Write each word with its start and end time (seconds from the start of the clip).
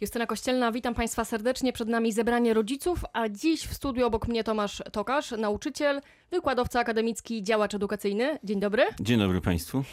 Justyna 0.00 0.26
Kościelna, 0.26 0.72
witam 0.72 0.94
Państwa 0.94 1.24
serdecznie. 1.24 1.72
Przed 1.72 1.88
nami 1.88 2.12
zebranie 2.12 2.54
rodziców, 2.54 3.04
a 3.12 3.28
dziś 3.28 3.66
w 3.66 3.74
studiu 3.74 4.06
obok 4.06 4.28
mnie 4.28 4.44
Tomasz 4.44 4.82
Tokarz, 4.92 5.30
nauczyciel, 5.30 6.00
wykładowca 6.30 6.80
akademicki, 6.80 7.42
działacz 7.42 7.74
edukacyjny. 7.74 8.38
Dzień 8.44 8.60
dobry. 8.60 8.82
Dzień 9.00 9.18
dobry 9.18 9.40
Państwu. 9.40 9.84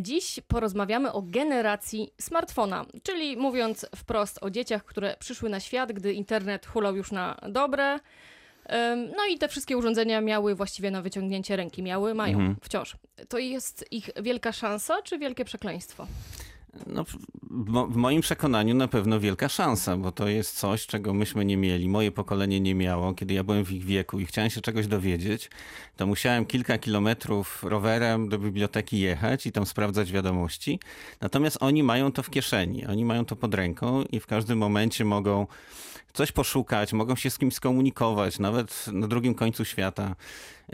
Dziś 0.00 0.40
porozmawiamy 0.48 1.12
o 1.12 1.22
generacji 1.22 2.10
smartfona, 2.20 2.84
czyli 3.02 3.36
mówiąc 3.36 3.86
wprost 3.96 4.38
o 4.40 4.50
dzieciach, 4.50 4.84
które 4.84 5.16
przyszły 5.18 5.48
na 5.50 5.60
świat, 5.60 5.92
gdy 5.92 6.12
internet 6.12 6.66
hulał 6.66 6.96
już 6.96 7.12
na 7.12 7.36
dobre. 7.48 7.98
No 9.16 9.26
i 9.30 9.38
te 9.38 9.48
wszystkie 9.48 9.76
urządzenia 9.76 10.20
miały 10.20 10.54
właściwie 10.54 10.90
na 10.90 11.02
wyciągnięcie 11.02 11.56
ręki, 11.56 11.82
miały, 11.82 12.14
mają 12.14 12.38
Mhm. 12.38 12.56
wciąż. 12.62 12.96
To 13.28 13.38
jest 13.38 13.84
ich 13.90 14.10
wielka 14.22 14.52
szansa, 14.52 15.02
czy 15.02 15.18
wielkie 15.18 15.44
przekleństwo? 15.44 16.06
No, 16.86 17.04
w, 17.04 17.16
mo- 17.50 17.86
w 17.86 17.96
moim 17.96 18.20
przekonaniu 18.20 18.74
na 18.74 18.88
pewno 18.88 19.20
wielka 19.20 19.48
szansa, 19.48 19.96
bo 19.96 20.12
to 20.12 20.28
jest 20.28 20.58
coś, 20.58 20.86
czego 20.86 21.14
myśmy 21.14 21.44
nie 21.44 21.56
mieli, 21.56 21.88
moje 21.88 22.12
pokolenie 22.12 22.60
nie 22.60 22.74
miało. 22.74 23.14
Kiedy 23.14 23.34
ja 23.34 23.44
byłem 23.44 23.64
w 23.64 23.72
ich 23.72 23.84
wieku 23.84 24.20
i 24.20 24.26
chciałem 24.26 24.50
się 24.50 24.60
czegoś 24.60 24.86
dowiedzieć, 24.86 25.50
to 25.96 26.06
musiałem 26.06 26.46
kilka 26.46 26.78
kilometrów 26.78 27.62
rowerem 27.62 28.28
do 28.28 28.38
biblioteki 28.38 29.00
jechać 29.00 29.46
i 29.46 29.52
tam 29.52 29.66
sprawdzać 29.66 30.12
wiadomości. 30.12 30.80
Natomiast 31.20 31.56
oni 31.60 31.82
mają 31.82 32.12
to 32.12 32.22
w 32.22 32.30
kieszeni, 32.30 32.86
oni 32.86 33.04
mają 33.04 33.24
to 33.24 33.36
pod 33.36 33.54
ręką 33.54 34.02
i 34.02 34.20
w 34.20 34.26
każdym 34.26 34.58
momencie 34.58 35.04
mogą 35.04 35.46
coś 36.12 36.32
poszukać, 36.32 36.92
mogą 36.92 37.16
się 37.16 37.30
z 37.30 37.38
kimś 37.38 37.54
skomunikować, 37.54 38.38
nawet 38.38 38.86
na 38.92 39.08
drugim 39.08 39.34
końcu 39.34 39.64
świata. 39.64 40.16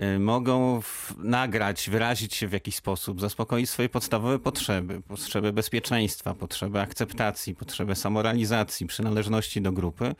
Y, 0.03 0.19
Mogą 0.19 0.83
nagrać, 1.19 1.91
wyrazić 1.91 2.35
się 2.35 2.49
w 2.49 2.53
jakiś 2.53 2.77
sposób, 2.77 3.21
zaspokoić 3.21 3.71
swoje 3.71 3.89
podstawowe 3.89 4.39
potrzeby, 4.39 5.01
potrzeby 5.09 5.53
bezpieczeństwa, 5.53 6.35
potrzeby 6.35 6.81
akceptacji, 6.81 7.55
potrzeby 7.55 7.95
samorealizacji, 7.95 8.87
przynależności 8.87 9.63
do 9.63 9.73
grupy. 9.73 10.15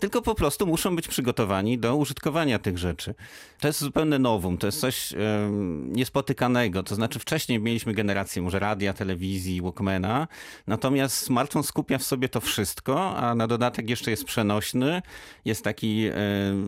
Tylko 0.00 0.22
po 0.22 0.34
prostu 0.34 0.66
muszą 0.66 0.96
być 0.96 1.08
przygotowani 1.08 1.78
do 1.78 1.96
użytkowania 1.96 2.58
tych 2.58 2.78
rzeczy. 2.78 3.14
To 3.60 3.66
jest 3.66 3.80
zupełne 3.80 4.18
nowum, 4.18 4.58
to 4.58 4.66
jest 4.66 4.80
coś 4.80 5.12
em, 5.12 5.92
niespotykanego. 5.92 6.82
To 6.82 6.94
znaczy, 6.94 7.18
wcześniej 7.18 7.60
mieliśmy 7.60 7.94
generację 7.94 8.42
może 8.42 8.58
radia, 8.58 8.92
telewizji, 8.92 9.62
Walkmana, 9.62 10.28
natomiast 10.66 11.16
smartfon 11.16 11.62
skupia 11.62 11.98
w 11.98 12.02
sobie 12.02 12.28
to 12.28 12.40
wszystko, 12.40 13.16
a 13.16 13.34
na 13.34 13.46
dodatek 13.46 13.90
jeszcze 13.90 14.10
jest 14.10 14.24
przenośny, 14.24 15.02
jest 15.44 15.64
taki 15.64 16.10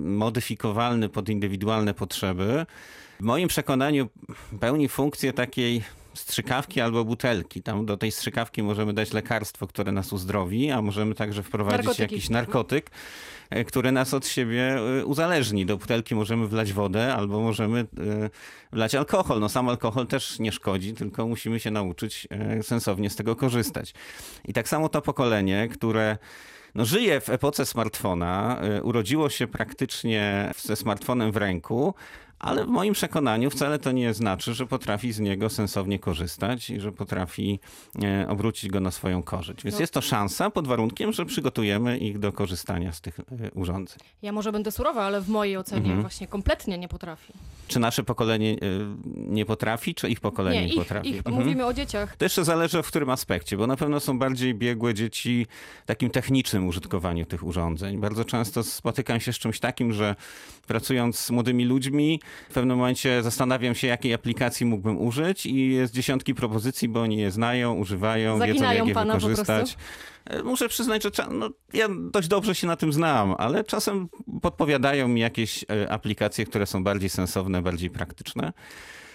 modyfikowalny 0.02 1.08
pod 1.08 1.28
indywidualne 1.28 1.94
potrzeby. 1.94 2.66
W 3.20 3.24
moim 3.24 3.48
przekonaniu 3.48 4.08
pełni 4.60 4.88
funkcję 4.88 5.32
takiej 5.32 5.82
strzykawki 6.14 6.80
albo 6.80 7.04
butelki. 7.04 7.62
Tam 7.62 7.86
do 7.86 7.96
tej 7.96 8.12
strzykawki 8.12 8.62
możemy 8.62 8.92
dać 8.92 9.12
lekarstwo, 9.12 9.66
które 9.66 9.92
nas 9.92 10.12
uzdrowi, 10.12 10.70
a 10.70 10.82
możemy 10.82 11.14
także 11.14 11.42
wprowadzić 11.42 11.86
Narkotyki. 11.86 12.14
jakiś 12.14 12.30
narkotyk, 12.30 12.90
e, 13.50 13.64
który 13.64 13.92
nas 13.92 14.14
od 14.14 14.26
siebie 14.26 14.76
e, 15.00 15.04
uzależni. 15.04 15.66
Do 15.66 15.76
butelki 15.76 16.14
możemy 16.14 16.46
wlać 16.48 16.72
wodę 16.72 17.14
albo 17.14 17.40
możemy 17.40 17.80
e, 17.80 17.84
wlać 18.72 18.94
alkohol. 18.94 19.40
No 19.40 19.48
sam 19.48 19.68
alkohol 19.68 20.06
też 20.06 20.38
nie 20.38 20.52
szkodzi, 20.52 20.94
tylko 20.94 21.26
musimy 21.26 21.60
się 21.60 21.70
nauczyć 21.70 22.28
sensownie 22.62 23.10
z 23.10 23.16
tego 23.16 23.36
korzystać. 23.36 23.94
I 24.44 24.52
tak 24.52 24.68
samo 24.68 24.88
to 24.88 25.02
pokolenie, 25.02 25.68
które 25.68 26.18
no, 26.74 26.84
żyje 26.84 27.20
w 27.20 27.28
epoce 27.28 27.66
smartfona, 27.66 28.60
urodziło 28.82 29.30
się 29.30 29.46
praktycznie 29.46 30.50
ze 30.56 30.76
smartfonem 30.76 31.32
w 31.32 31.36
ręku, 31.36 31.94
ale 32.42 32.64
w 32.64 32.68
moim 32.68 32.94
przekonaniu 32.94 33.50
wcale 33.50 33.78
to 33.78 33.92
nie 33.92 34.14
znaczy, 34.14 34.54
że 34.54 34.66
potrafi 34.66 35.12
z 35.12 35.20
niego 35.20 35.50
sensownie 35.50 35.98
korzystać 35.98 36.70
i 36.70 36.80
że 36.80 36.92
potrafi 36.92 37.60
e, 38.02 38.28
obrócić 38.28 38.70
go 38.70 38.80
na 38.80 38.90
swoją 38.90 39.22
korzyść. 39.22 39.62
Więc 39.64 39.74
No. 39.76 39.80
jest 39.80 39.92
to 39.92 40.00
szansa 40.00 40.50
pod 40.50 40.66
warunkiem, 40.66 41.12
że 41.12 41.26
przygotujemy 41.26 41.98
ich 41.98 42.18
do 42.18 42.32
korzystania 42.32 42.92
z 42.92 43.00
tych 43.00 43.20
e, 43.20 43.50
urządzeń. 43.54 43.98
Ja 44.22 44.32
może 44.32 44.52
będę 44.52 44.70
surowa, 44.72 45.02
ale 45.04 45.20
w 45.20 45.28
mojej 45.28 45.56
ocenie 45.56 45.80
Mhm. 45.82 46.00
właśnie 46.00 46.26
kompletnie 46.26 46.78
nie 46.78 46.88
potrafi. 46.88 47.32
Czy 47.68 47.78
nasze 47.80 48.02
pokolenie 48.02 48.52
e, 48.52 48.56
nie 49.16 49.46
potrafi, 49.46 49.94
czy 49.94 50.08
ich 50.08 50.20
pokolenie 50.20 50.60
Nie, 50.60 50.66
nie, 50.66 50.72
ich, 50.72 50.78
potrafi? 50.78 51.08
ich, 51.10 51.16
Mhm. 51.16 51.36
mówimy 51.36 51.66
o 51.66 51.72
dzieciach. 51.74 52.16
To 52.16 52.24
jeszcze 52.24 52.44
zależy 52.44 52.82
w 52.82 52.86
którym 52.86 53.10
aspekcie, 53.10 53.56
bo 53.56 53.66
na 53.66 53.76
pewno 53.76 54.00
są 54.00 54.18
bardziej 54.18 54.54
biegłe 54.54 54.94
dzieci 54.94 55.46
w 55.84 55.86
takim 55.86 56.10
technicznym 56.10 56.66
użytkowaniu 56.66 57.26
tych 57.26 57.44
urządzeń. 57.44 57.98
Bardzo 57.98 58.24
często 58.24 58.62
spotykam 58.64 59.20
się 59.20 59.32
z 59.32 59.38
czymś 59.38 59.60
takim, 59.60 59.92
że 59.92 60.16
pracując 60.66 61.18
z 61.18 61.30
młodymi 61.30 61.64
ludźmi, 61.64 62.20
w 62.50 62.54
pewnym 62.54 62.76
momencie 62.76 63.22
zastanawiam 63.22 63.74
się, 63.74 63.86
jakiej 63.86 64.14
aplikacji 64.14 64.66
mógłbym 64.66 65.00
użyć 65.00 65.46
i 65.46 65.72
jest 65.72 65.94
dziesiątki 65.94 66.34
propozycji, 66.34 66.88
bo 66.88 67.00
oni 67.00 67.16
je 67.16 67.30
znają, 67.30 67.74
używają, 67.74 68.34
wiedzą 68.34 68.46
Zaginają 68.46 68.78
jak 68.78 68.88
je 68.88 68.94
pana 68.94 69.14
wykorzystać. 69.14 69.76
E, 70.24 70.42
Muszę 70.42 70.68
przyznać, 70.68 71.02
że 71.02 71.10
no, 71.30 71.50
ja 71.72 71.88
dość 72.10 72.28
dobrze 72.28 72.54
się 72.54 72.66
na 72.66 72.76
tym 72.76 72.92
znam, 72.92 73.34
ale 73.38 73.64
czasem 73.64 74.08
podpowiadają 74.42 75.08
mi 75.08 75.20
jakieś 75.20 75.64
e, 75.64 75.92
aplikacje, 75.92 76.46
które 76.46 76.66
są 76.66 76.84
bardziej 76.84 77.10
sensowne, 77.10 77.62
bardziej 77.62 77.90
praktyczne. 77.90 78.52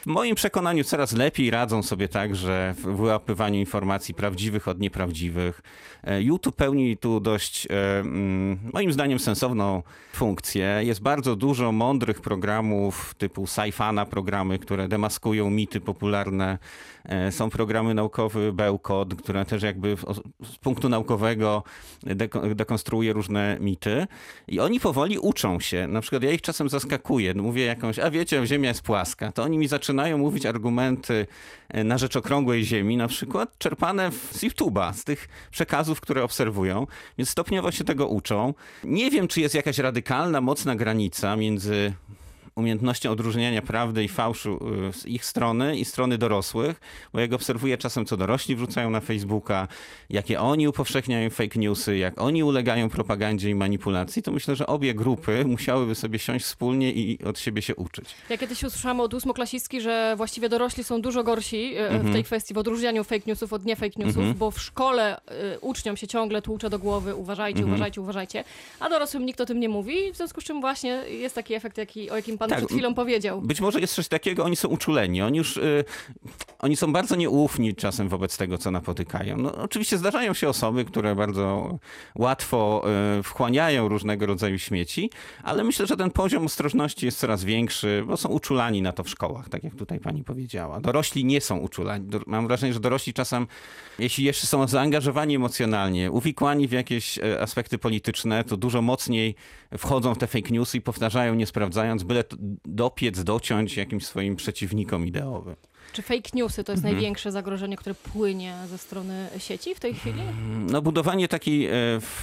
W 0.07 0.09
moim 0.09 0.35
przekonaniu 0.35 0.84
coraz 0.84 1.13
lepiej 1.13 1.51
radzą 1.51 1.84
sobie 1.84 2.07
także 2.07 2.75
w 2.78 2.81
wyłapywaniu 2.81 3.59
informacji 3.59 4.13
prawdziwych 4.13 4.68
od 4.68 4.79
nieprawdziwych. 4.79 5.62
E, 6.03 6.22
YouTube 6.22 6.56
pełni 6.56 6.97
tu 6.97 7.19
dość, 7.19 7.66
e, 7.66 8.00
mm, 8.00 8.59
moim 8.73 8.94
zdaniem, 8.94 9.19
sensowną 9.19 9.84
funkcję. 10.13 10.79
Jest 10.84 11.01
bardzo 11.01 11.35
dużo 11.35 11.72
mądrych 11.72 12.22
programów 12.22 13.16
typu 13.18 13.47
Saifana, 13.47 14.06
programy, 14.06 14.59
które 14.59 14.88
demaskują 14.88 15.50
mity 15.50 15.81
popularne. 15.81 16.57
E, 17.06 17.31
Są 17.31 17.50
programy 17.50 17.94
naukowe 17.94 18.51
Bełkot, 18.53 19.16
które 19.16 19.45
też 19.45 19.63
jakby 19.63 19.95
z 20.44 20.57
punktu 20.57 20.89
naukowego 20.89 21.63
deko- 22.03 22.56
dekonstruuje 22.56 23.13
różne 23.13 23.57
mity. 23.59 24.07
I 24.47 24.59
oni 24.59 24.79
powoli 24.79 25.19
uczą 25.19 25.59
się. 25.59 25.88
Na 25.88 26.01
przykład 26.01 26.24
ja 26.24 26.31
ich 26.31 26.41
czasem 26.41 26.69
zaskakuję. 26.69 27.34
Mówię 27.34 27.66
jakąś, 27.66 28.00
a 28.00 28.12
wiecie, 28.12 28.47
Ziemia 28.47 28.69
jest 28.69 28.81
płaska. 28.81 29.31
To 29.31 29.44
oni 29.44 29.57
mi 29.57 29.68
zaczynają 29.68 29.97
mówić 30.18 30.46
argumenty 30.46 31.28
e, 31.69 31.84
na 31.84 31.97
rzecz 31.97 32.16
okrągłej 32.16 32.66
Ziemi, 32.66 32.97
na 32.97 33.08
przykład 33.08 33.58
czerpane 33.58 34.12
z 34.12 34.44
YouTube'a, 34.44 34.94
z 34.94 35.03
tych 35.03 35.28
przekazów, 35.52 36.02
które 36.02 36.24
obserwują. 36.24 36.88
Więc 37.18 37.30
stopniowo 37.30 37.72
się 37.72 37.84
tego 37.84 38.07
uczą. 38.07 38.53
Nie 38.84 39.12
wiem, 39.12 39.28
czy 39.28 39.41
jest 39.41 39.56
jakaś 39.56 39.78
radykalna, 39.78 40.41
mocna 40.41 40.75
granica 40.75 41.36
między 41.36 41.94
umiejętnością 42.57 43.12
odróżniania 43.12 43.62
prawdy 43.62 44.03
i 44.03 44.07
fałszu 44.07 44.59
y, 44.90 44.94
z 44.94 45.06
ich 45.06 45.25
strony 45.25 45.78
i 45.78 45.85
strony 45.85 46.18
dorosłych, 46.18 46.81
bo 47.13 47.19
jak 47.19 47.34
obserwuję 47.34 47.78
czasem, 47.78 48.06
co 48.06 48.18
dorośli 48.18 48.56
wrzucają 48.56 48.90
na 48.90 49.00
Facebooka, 49.00 49.68
jakie 50.09 50.40
oni 50.40 50.68
upowszechniają 50.68 51.29
fake 51.29 51.59
newsy, 51.59 51.97
jak 51.97 52.22
oni 52.22 52.44
ulegają 52.44 52.90
propagandzie 52.90 53.50
i 53.50 53.56
manipulacji, 53.56 54.23
to 54.23 54.31
myślę, 54.31 54.56
że 54.56 54.68
obie 54.68 54.94
grupy 54.94 55.45
musiałyby 55.45 55.95
sobie 55.95 56.19
siąść 56.19 56.45
wspólnie 56.45 56.91
i 56.91 57.23
od 57.23 57.40
siebie 57.40 57.62
się 57.62 57.75
uczyć. 57.75 58.09
Ja 58.29 58.38
kiedyś 58.38 58.63
usłyszałam 58.63 59.00
od 59.00 59.13
ósmoklasistki, 59.13 59.81
że 59.81 60.13
właściwie 60.18 60.50
dorośli 60.50 60.84
są 60.84 61.01
dużo 61.01 61.24
gorsi 61.24 61.74
e, 61.78 62.00
w 62.00 62.12
tej 62.13 62.24
kwestii, 62.24 62.53
w 62.53 62.57
odróżnianiu 62.57 63.03
fake 63.03 63.22
newsów 63.28 63.53
od 63.53 63.66
nie 63.66 63.75
fake 63.75 63.95
newsów, 63.97 64.18
Mhm. 64.18 64.38
bo 64.38 64.51
w 64.51 64.62
szkole 64.62 65.18
e, 65.18 65.59
uczniom 65.59 65.97
się 65.97 66.07
ciągle 66.07 66.41
tłucze 66.41 66.69
do 66.69 66.79
głowy, 66.79 67.16
uważajcie, 67.16 67.59
Mhm. 67.59 67.74
uważajcie, 67.74 68.01
uważajcie, 68.01 68.44
a 68.79 68.89
dorosłym 68.89 69.25
nikt 69.25 69.41
o 69.41 69.45
tym 69.45 69.59
nie 69.59 69.69
mówi, 69.69 70.12
w 70.13 70.18
związku 70.18 70.41
z 70.41 70.44
czym 70.44 70.62
właśnie 70.62 70.89
jest 71.09 71.35
taki 71.35 71.53
efekt, 71.53 71.78
jaki, 71.78 72.09
o 72.12 72.16
jakim 72.16 72.38
pan 72.38 72.47
Tak, 72.47 72.58
przed 72.58 72.69
chwilą 72.69 72.94
powiedział. 72.94 73.41
Być 73.41 73.62
może 73.62 73.80
jest 73.80 73.94
coś 73.94 74.08
takiego, 74.08 74.44
oni 74.44 74.56
są 74.56 74.68
uczuleni, 74.68 75.22
oni 75.22 75.38
już, 75.38 75.58
y, 75.58 75.84
oni 76.59 76.75
są 76.75 76.94
bardzo 76.94 77.16
nieufni 77.16 77.75
czasem 77.75 78.09
wobec 78.09 78.38
tego, 78.38 78.57
co 78.57 78.72
napotykają. 78.72 79.38
No, 79.38 79.56
oczywiście 79.56 79.97
zdarzają 79.97 80.34
się 80.34 80.50
osoby, 80.50 80.85
które 80.85 81.16
bardzo 81.16 81.78
łatwo 82.16 82.84
y, 83.19 83.23
wchłaniają 83.23 83.88
różnego 83.88 84.25
rodzaju 84.25 84.59
śmieci, 84.59 85.09
ale 85.44 85.63
myślę, 85.63 85.88
że 85.88 85.97
ten 85.97 86.12
poziom 86.12 86.45
ostrożności 86.45 87.06
jest 87.06 87.19
coraz 87.19 87.44
większy, 87.44 88.03
bo 88.07 88.18
są 88.18 88.29
uczulani 88.29 88.81
na 88.81 88.91
to 88.91 89.03
w 89.03 89.09
szkołach, 89.09 89.50
tak 89.50 89.63
jak 89.63 89.75
tutaj 89.75 90.00
pani 90.00 90.23
powiedziała. 90.23 90.79
Dorośli 90.79 91.25
nie 91.25 91.41
są 91.41 91.57
uczulani. 91.57 92.09
Mam 92.28 92.47
wrażenie, 92.47 92.74
że 92.74 92.79
dorośli 92.79 93.13
czasem, 93.13 93.47
jeśli 94.00 94.24
jeszcze 94.24 94.47
są 94.47 94.68
zaangażowani 94.68 95.35
emocjonalnie, 95.35 96.12
uwikłani 96.12 96.68
w 96.68 96.72
jakieś 96.72 97.19
e, 97.19 97.41
aspekty 97.41 97.78
polityczne, 97.78 98.44
to 98.44 98.57
dużo 98.57 98.81
mocniej 98.81 99.36
wchodzą 99.77 100.15
w 100.15 100.18
te 100.18 100.27
fake 100.27 100.50
newsy 100.51 100.77
i 100.77 100.81
powtarzają, 100.81 101.36
nie 101.36 101.45
sprawdzając, 101.45 102.04
byle 102.04 102.24
dopiec, 102.65 103.24
dociąć 103.24 103.77
jakimś 103.77 104.06
swoim 104.06 104.36
przeciwnikom 104.36 105.07
ideowym. 105.07 105.56
Czy 105.94 106.01
fake 106.01 106.30
newsy 106.34 106.63
to 106.63 106.72
jest 106.72 106.84
Mhm. 106.84 106.94
największe 106.95 107.31
zagrożenie, 107.31 107.78
które 107.78 107.95
płynie 107.95 108.56
ze 108.69 108.78
strony 108.78 109.30
sieci 109.38 109.75
w 109.75 109.80
tej 109.80 109.94
chwili? 109.94 110.22
No 110.72 110.81
budowanie 110.81 111.28
takiej 111.28 111.66
e, 111.68 111.74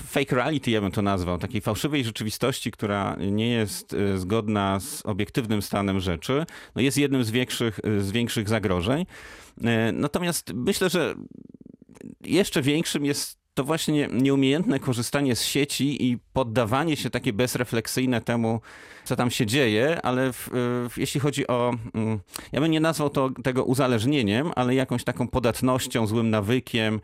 fake 0.06 0.36
reality, 0.36 0.70
ja 0.70 0.80
bym 0.80 0.90
to 0.90 1.02
nazwał, 1.02 1.38
takiej 1.38 1.60
fałszywej 1.60 2.04
rzeczywistości, 2.04 2.70
która 2.70 3.16
nie 3.20 3.48
jest 3.48 3.94
e, 3.94 4.18
zgodna 4.18 4.80
z 4.80 5.06
obiektywnym 5.06 5.62
stanem 5.62 6.00
rzeczy, 6.00 6.46
no 6.74 6.82
jest 6.82 6.98
jednym 6.98 7.24
z 7.24 7.30
większych, 7.30 7.80
e, 7.84 8.00
z 8.00 8.10
większych 8.10 8.48
zagrożeń. 8.48 9.06
Natomiast 9.92 10.52
myślę, 10.54 10.90
że 10.90 11.14
jeszcze 12.24 12.62
większym 12.62 13.04
jest 13.04 13.43
to 13.54 13.64
właśnie 13.64 14.08
nieumiejętne 14.12 14.80
korzystanie 14.80 15.36
z 15.36 15.42
sieci 15.42 16.10
i 16.10 16.18
poddawanie 16.32 16.96
się 16.96 17.10
takie 17.10 17.32
bezrefleksyjne 17.32 18.20
temu, 18.20 18.60
co 19.04 19.16
tam 19.16 19.30
się 19.30 19.46
dzieje, 19.46 20.00
ale 20.02 20.32
w, 20.32 20.48
w, 20.90 20.92
jeśli 20.96 21.20
chodzi 21.20 21.46
o, 21.46 21.74
mm, 21.94 22.20
ja 22.52 22.60
bym 22.60 22.70
nie 22.70 22.80
nazwał 22.80 23.10
to, 23.10 23.30
tego 23.42 23.64
uzależnieniem, 23.64 24.52
ale 24.56 24.74
jakąś 24.74 25.04
taką 25.04 25.28
podatnością, 25.28 26.06
złym 26.06 26.30
nawykiem, 26.30 27.00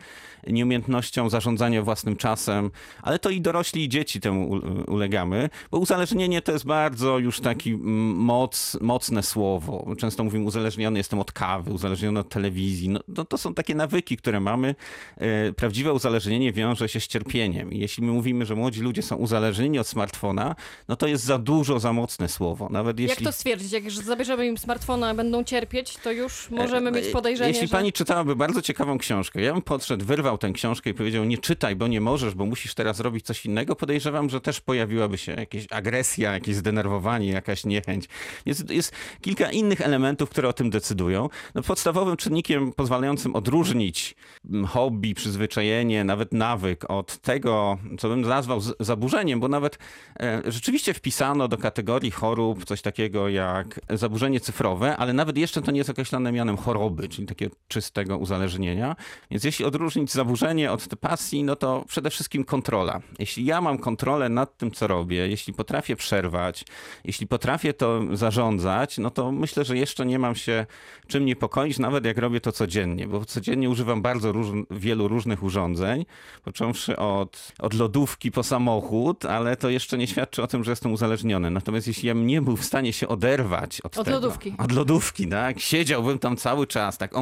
nieumiejętnością 0.46 1.30
zarządzania 1.30 1.82
własnym 1.82 2.16
czasem, 2.16 2.70
ale 3.02 3.18
to 3.18 3.30
i 3.30 3.40
dorośli 3.40 3.84
i 3.84 3.88
dzieci 3.88 4.20
temu 4.20 4.60
ulegamy, 4.88 5.50
bo 5.70 5.78
uzależnienie 5.78 6.42
to 6.42 6.52
jest 6.52 6.64
bardzo 6.64 7.18
już 7.18 7.40
taki 7.40 7.70
mm, 7.70 7.84
moc, 8.16 8.78
mocne 8.80 9.22
słowo. 9.22 9.86
Często 9.98 10.24
mówimy 10.24 10.44
uzależniony 10.44 10.98
jestem 10.98 11.18
od 11.18 11.32
kawy, 11.32 11.72
uzależniony 11.72 12.20
od 12.20 12.28
telewizji. 12.28 12.88
No, 12.88 13.00
no 13.08 13.24
to 13.24 13.38
są 13.38 13.54
takie 13.54 13.74
nawyki, 13.74 14.16
które 14.16 14.40
mamy. 14.40 14.74
E, 15.16 15.52
prawdziwe 15.52 15.92
uzależnienie 15.92 16.39
wiąże 16.52 16.88
się 16.88 17.00
z 17.00 17.06
cierpieniem. 17.06 17.72
I 17.72 17.78
jeśli 17.78 18.04
my 18.04 18.12
mówimy, 18.12 18.46
że 18.46 18.54
młodzi 18.54 18.80
ludzie 18.80 19.02
są 19.02 19.16
uzależnieni 19.16 19.78
od 19.78 19.86
smartfona, 19.86 20.56
no 20.88 20.96
to 20.96 21.06
jest 21.06 21.24
za 21.24 21.38
dużo, 21.38 21.80
za 21.80 21.92
mocne 21.92 22.28
słowo. 22.28 22.68
Nawet 22.70 23.00
jeśli... 23.00 23.24
Jak 23.24 23.32
to 23.32 23.32
stwierdzić? 23.32 23.72
Jak 23.72 23.90
zabierzemy 23.90 24.46
im 24.46 24.58
smartfona, 24.58 25.14
będą 25.14 25.44
cierpieć, 25.44 25.96
to 25.96 26.12
już 26.12 26.50
możemy 26.50 26.90
e, 26.90 26.92
mieć 26.92 27.06
podejrzenie, 27.06 27.50
Jeśli 27.50 27.66
że... 27.66 27.72
pani 27.72 27.92
czytałaby 27.92 28.36
bardzo 28.36 28.62
ciekawą 28.62 28.98
książkę, 28.98 29.42
ja 29.42 29.52
bym 29.52 29.62
podszedł, 29.62 30.04
wyrwał 30.04 30.38
tę 30.38 30.52
książkę 30.52 30.90
i 30.90 30.94
powiedział, 30.94 31.24
nie 31.24 31.38
czytaj, 31.38 31.76
bo 31.76 31.86
nie 31.86 32.00
możesz, 32.00 32.34
bo 32.34 32.46
musisz 32.46 32.74
teraz 32.74 33.00
robić 33.00 33.26
coś 33.26 33.46
innego, 33.46 33.76
podejrzewam, 33.76 34.30
że 34.30 34.40
też 34.40 34.60
pojawiłaby 34.60 35.18
się 35.18 35.32
jakaś 35.32 35.66
agresja, 35.70 36.32
jakieś 36.32 36.56
zdenerwowanie, 36.56 37.28
jakaś 37.28 37.64
niechęć. 37.64 38.08
Jest, 38.46 38.70
jest 38.70 38.92
kilka 39.20 39.50
innych 39.50 39.80
elementów, 39.80 40.30
które 40.30 40.48
o 40.48 40.52
tym 40.52 40.70
decydują. 40.70 41.28
No, 41.54 41.62
podstawowym 41.62 42.16
czynnikiem 42.16 42.72
pozwalającym 42.72 43.36
odróżnić 43.36 44.14
mm, 44.50 44.66
hobby, 44.66 45.14
przyzwyczajenie, 45.14 46.04
nawet 46.04 46.29
nawyk 46.32 46.90
od 46.90 47.18
tego, 47.18 47.78
co 47.98 48.08
bym 48.08 48.20
nazwał 48.20 48.60
zaburzeniem, 48.80 49.40
bo 49.40 49.48
nawet 49.48 49.78
e, 50.20 50.42
rzeczywiście 50.46 50.94
wpisano 50.94 51.48
do 51.48 51.58
kategorii 51.58 52.10
chorób 52.10 52.64
coś 52.64 52.82
takiego 52.82 53.28
jak 53.28 53.80
zaburzenie 53.90 54.40
cyfrowe, 54.40 54.96
ale 54.96 55.12
nawet 55.12 55.36
jeszcze 55.36 55.62
to 55.62 55.70
nie 55.70 55.78
jest 55.78 55.90
określone 55.90 56.32
mianem 56.32 56.56
choroby, 56.56 57.08
czyli 57.08 57.26
takiego 57.26 57.56
czystego 57.68 58.18
uzależnienia. 58.18 58.96
Więc 59.30 59.44
jeśli 59.44 59.64
odróżnić 59.64 60.12
zaburzenie 60.12 60.72
od 60.72 60.88
pasji, 61.00 61.44
no 61.44 61.56
to 61.56 61.84
przede 61.88 62.10
wszystkim 62.10 62.44
kontrola. 62.44 63.00
Jeśli 63.18 63.44
ja 63.44 63.60
mam 63.60 63.78
kontrolę 63.78 64.28
nad 64.28 64.56
tym, 64.56 64.70
co 64.70 64.86
robię, 64.86 65.28
jeśli 65.28 65.52
potrafię 65.52 65.96
przerwać, 65.96 66.64
jeśli 67.04 67.26
potrafię 67.26 67.74
to 67.74 68.00
zarządzać, 68.12 68.98
no 68.98 69.10
to 69.10 69.32
myślę, 69.32 69.64
że 69.64 69.76
jeszcze 69.76 70.06
nie 70.06 70.18
mam 70.18 70.34
się 70.34 70.66
czym 71.06 71.24
niepokoić, 71.24 71.78
nawet 71.78 72.04
jak 72.04 72.18
robię 72.18 72.40
to 72.40 72.52
codziennie, 72.52 73.06
bo 73.06 73.24
codziennie 73.24 73.70
używam 73.70 74.02
bardzo 74.02 74.32
róż 74.32 74.46
wielu 74.70 75.08
różnych 75.08 75.42
urządzeń, 75.42 76.04
począwszy 76.44 76.96
od, 76.96 77.52
od 77.58 77.74
lodówki 77.74 78.30
po 78.30 78.42
samochód, 78.42 79.24
ale 79.24 79.56
to 79.56 79.70
jeszcze 79.70 79.98
nie 79.98 80.06
świadczy 80.06 80.42
o 80.42 80.46
tym, 80.46 80.64
że 80.64 80.72
jestem 80.72 80.92
uzależniony. 80.92 81.50
Natomiast 81.50 81.86
jeśli 81.86 82.08
ja 82.08 82.14
nie 82.14 82.42
był 82.42 82.56
w 82.56 82.64
stanie 82.64 82.92
się 82.92 83.08
oderwać 83.08 83.80
od, 83.80 83.98
od 83.98 84.04
tego, 84.04 84.16
lodówki. 84.16 84.54
Od 84.58 84.72
lodówki, 84.72 85.28
tak? 85.28 85.60
Siedziałbym 85.60 86.18
tam 86.18 86.36
cały 86.36 86.66
czas, 86.66 86.98
tak 86.98 87.14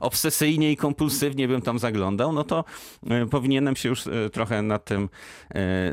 obsesyjnie 0.00 0.72
i 0.72 0.76
kompulsywnie 0.76 1.48
bym 1.48 1.62
tam 1.62 1.78
zaglądał, 1.78 2.32
no 2.32 2.44
to 2.44 2.64
y, 3.22 3.26
powinienem 3.26 3.76
się 3.76 3.88
już 3.88 4.06
y, 4.06 4.30
trochę 4.32 4.62
nad 4.62 4.84
tym 4.84 5.08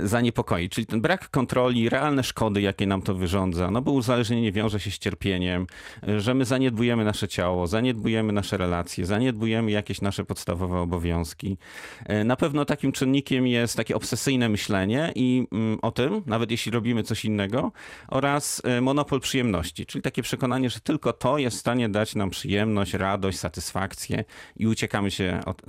y, 0.03 0.07
zaniepokoić. 0.07 0.71
Czyli 0.71 0.87
ten 0.87 1.01
brak 1.01 1.29
kontroli, 1.29 1.89
realne 1.89 2.23
szkody, 2.23 2.61
jakie 2.61 2.87
nam 2.87 3.01
to 3.01 3.15
wyrządza, 3.15 3.71
no 3.71 3.81
bo 3.81 3.91
uzależnienie 3.91 4.51
wiąże 4.51 4.79
się 4.79 4.91
z 4.91 4.99
cierpieniem, 4.99 5.67
że 6.17 6.33
my 6.33 6.45
zaniedbujemy 6.45 7.05
nasze 7.05 7.27
ciało, 7.27 7.67
zaniedbujemy 7.67 8.33
nasze 8.33 8.57
relacje, 8.57 9.05
zaniedbujemy 9.05 9.71
jakieś 9.71 10.01
nasze 10.01 10.25
podstawowe 10.25 10.79
obowiązki. 10.79 11.57
Na 12.31 12.35
pewno 12.35 12.65
takim 12.65 12.91
czynnikiem 12.91 13.47
jest 13.47 13.77
takie 13.77 13.95
obsesyjne 13.95 14.49
myślenie 14.49 15.11
i 15.15 15.47
mm, 15.51 15.79
o 15.81 15.91
tym, 15.91 16.21
nawet 16.25 16.51
jeśli 16.51 16.71
robimy 16.71 17.03
coś 17.03 17.25
innego, 17.25 17.71
oraz 18.07 18.61
monopol 18.81 19.19
przyjemności, 19.19 19.85
czyli 19.85 20.01
takie 20.01 20.21
przekonanie, 20.21 20.69
że 20.69 20.79
tylko 20.79 21.13
to 21.13 21.37
jest 21.37 21.57
w 21.57 21.59
stanie 21.59 21.89
dać 21.89 22.15
nam 22.15 22.29
przyjemność, 22.29 22.93
radość, 22.93 23.39
satysfakcję 23.39 24.23
i 24.57 24.67
uciekamy 24.67 25.11
się 25.11 25.39
od, 25.45 25.61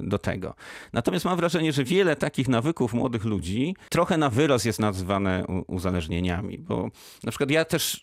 do 0.00 0.18
tego. 0.18 0.54
Natomiast 0.92 1.24
mam 1.24 1.36
wrażenie, 1.36 1.72
że 1.72 1.84
wiele 1.84 2.16
takich 2.16 2.48
nawyków 2.48 2.94
młodych 2.94 3.24
ludzi 3.24 3.76
trochę 3.88 4.18
na 4.18 4.30
wyrost 4.30 4.66
jest 4.66 4.80
nazywane 4.80 5.44
uzależnieniami, 5.66 6.58
bo 6.58 6.90
na 7.24 7.30
przykład 7.30 7.50
ja 7.50 7.64
też 7.64 8.00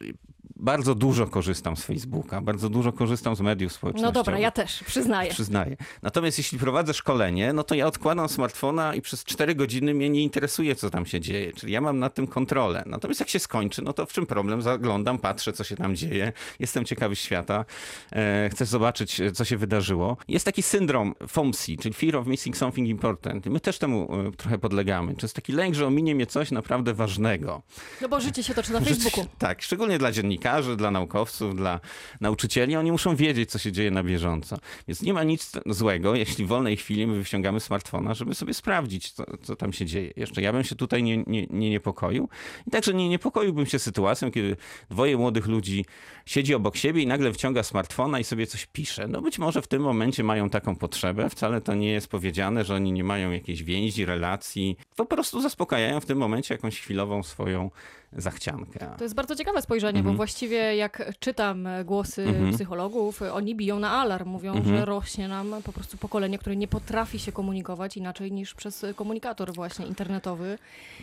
bardzo 0.56 0.95
dużo 0.95 1.27
korzystam 1.27 1.77
z 1.77 1.83
Facebooka, 1.83 2.42
bardzo 2.42 2.69
dużo 2.69 2.92
korzystam 2.92 3.36
z 3.36 3.42
mediów 3.42 3.74
społecznościowych. 3.74 4.15
No 4.15 4.24
dobra, 4.24 4.39
ja 4.39 4.51
też, 4.51 4.83
przyznaję. 4.83 5.31
Przyznaję. 5.31 5.77
Natomiast 6.01 6.38
jeśli 6.38 6.59
prowadzę 6.59 6.94
szkolenie, 6.94 7.53
no 7.53 7.63
to 7.63 7.75
ja 7.75 7.88
odkładam 7.88 8.30
smartfona 8.30 8.95
i 8.95 9.01
przez 9.01 9.24
4 9.24 9.56
godziny 9.56 9.94
mnie 9.94 10.09
nie 10.09 10.24
interesuje, 10.24 10.75
co 10.75 10.89
tam 10.89 11.06
się 11.06 11.19
dzieje. 11.19 11.53
Czyli 11.53 11.74
ja 11.74 11.81
mam 11.81 12.00
nad 12.00 12.13
tym 12.13 12.27
kontrolę. 12.27 12.83
Natomiast 12.86 13.19
jak 13.19 13.30
się 13.30 13.39
skończy, 13.39 13.81
no 13.81 13.94
to 13.94 14.06
w 14.06 14.13
czym 14.13 14.25
problem? 14.25 14.62
Zaglądam, 14.62 15.18
patrzę, 15.18 15.53
co 15.53 15.63
się 15.63 15.75
tam 15.75 15.95
dzieje. 15.95 16.33
Jestem 16.59 16.86
ciekawy 16.86 17.15
świata. 17.15 17.65
E, 18.12 18.50
chcę 18.51 18.65
zobaczyć, 18.65 19.21
co 19.33 19.45
się 19.45 19.57
wydarzyło. 19.57 20.18
Jest 20.27 20.45
taki 20.45 20.62
syndrom 20.62 21.15
FOMC, 21.27 21.68
czyli 21.80 21.94
Fear 21.94 22.15
of 22.15 22.27
Missing 22.27 22.57
Something 22.57 22.88
Important. 22.88 23.45
My 23.45 23.59
też 23.59 23.80
temu 23.80 24.27
e, 24.27 24.31
trochę 24.31 24.57
podlegamy. 24.57 25.15
To 25.15 25.21
jest 25.21 25.36
taki 25.36 25.51
lęk, 25.51 25.75
że 25.75 25.88
ominie 25.88 26.15
mnie 26.15 26.25
coś 26.25 26.51
naprawdę 26.51 26.94
ważnego. 26.94 27.62
No 28.01 28.09
bo 28.09 28.21
życie 28.21 28.44
się 28.44 28.54
toczy 28.54 28.74
na 28.74 28.80
Facebooku. 28.80 29.25
tak, 29.38 29.62
szczególnie 29.62 29.97
dla 29.97 30.12
dziennikarzy 30.12 30.41
dziennikarzy, 30.42 30.76
dla 30.76 30.92
naukowców, 30.92 31.56
dla 31.56 31.80
nauczycieli. 32.22 32.76
Oni 32.76 32.92
muszą 32.92 33.16
wiedzieć, 33.16 33.52
co 33.52 33.60
się 33.60 33.72
dzieje 33.72 33.92
na 33.92 34.04
bieżąco. 34.04 34.58
Więc 34.88 35.02
nie 35.02 35.14
ma 35.14 35.24
nic 35.24 35.52
złego, 35.66 36.16
jeśli 36.16 36.46
w 36.46 36.48
wolnej 36.48 36.78
chwili 36.78 37.08
my 37.08 37.18
wyciągamy 37.18 37.60
smartfona, 37.60 38.14
żeby 38.14 38.36
sobie 38.36 38.54
sprawdzić, 38.54 39.12
co, 39.12 39.24
co 39.44 39.56
tam 39.56 39.74
się 39.74 39.86
dzieje. 39.86 40.14
Jeszcze 40.16 40.42
ja 40.42 40.54
bym 40.54 40.64
się 40.64 40.76
tutaj 40.76 41.04
nie, 41.04 41.18
nie, 41.18 41.48
nie 41.50 41.70
niepokoił. 41.70 42.30
I 42.68 42.72
także 42.72 42.94
nie 42.94 43.10
niepokoiłbym 43.10 43.66
się 43.66 43.80
sytuacją, 43.80 44.32
kiedy 44.32 44.58
dwoje 44.90 45.18
młodych 45.18 45.48
ludzi 45.48 45.86
siedzi 46.26 46.56
obok 46.56 46.76
siebie 46.76 47.02
i 47.02 47.08
nagle 47.08 47.34
wciąga 47.34 47.64
smartfona 47.64 48.20
i 48.20 48.24
sobie 48.24 48.48
coś 48.48 48.66
pisze. 48.66 49.08
No 49.08 49.22
być 49.22 49.40
może 49.40 49.62
w 49.62 49.68
tym 49.68 49.82
momencie 49.82 50.24
mają 50.24 50.50
taką 50.50 50.76
potrzebę. 50.76 51.30
Wcale 51.30 51.62
to 51.62 51.74
nie 51.74 51.92
jest 51.92 52.08
powiedziane, 52.08 52.66
że 52.66 52.76
oni 52.76 52.92
nie 52.92 53.04
mają 53.04 53.32
jakiejś 53.32 53.64
więzi, 53.64 54.06
relacji. 54.06 54.78
Po 54.96 55.06
prostu 55.06 55.42
zaspokajają 55.42 56.00
w 56.00 56.06
tym 56.06 56.18
momencie 56.18 56.54
jakąś 56.54 56.80
chwilową 56.80 57.24
swoją 57.24 57.72
zachciankę. 58.13 58.94
To 58.98 59.04
jest 59.04 59.16
bardzo 59.16 59.36
ciekawe 59.36 59.62
spojrzenie, 59.62 60.00
mhm. 60.00 60.16
bo 60.16 60.18
właściwie 60.18 60.75
jak 60.75 61.13
czytam 61.19 61.68
głosy 61.86 62.24
mhm. 62.24 62.54
psychologów, 62.54 63.22
oni 63.22 63.56
biją 63.56 63.80
na 63.80 63.92
alarm, 63.92 64.30
mówią, 64.30 64.54
mhm. 64.54 64.78
że 64.78 64.86
rośnie 64.86 65.28
nam 65.28 65.56
po 65.63 65.74
prostu 65.74 65.98
pokolenie, 65.98 66.38
które 66.38 66.56
nie 66.56 66.68
potrafi 66.68 67.19
się 67.19 67.31
komunikować 67.31 67.98
inaczej 67.98 68.31
niż 68.31 68.54
przez 68.54 68.86
komunikator 68.96 69.54
właśnie 69.54 69.86
internetowy 69.86 70.58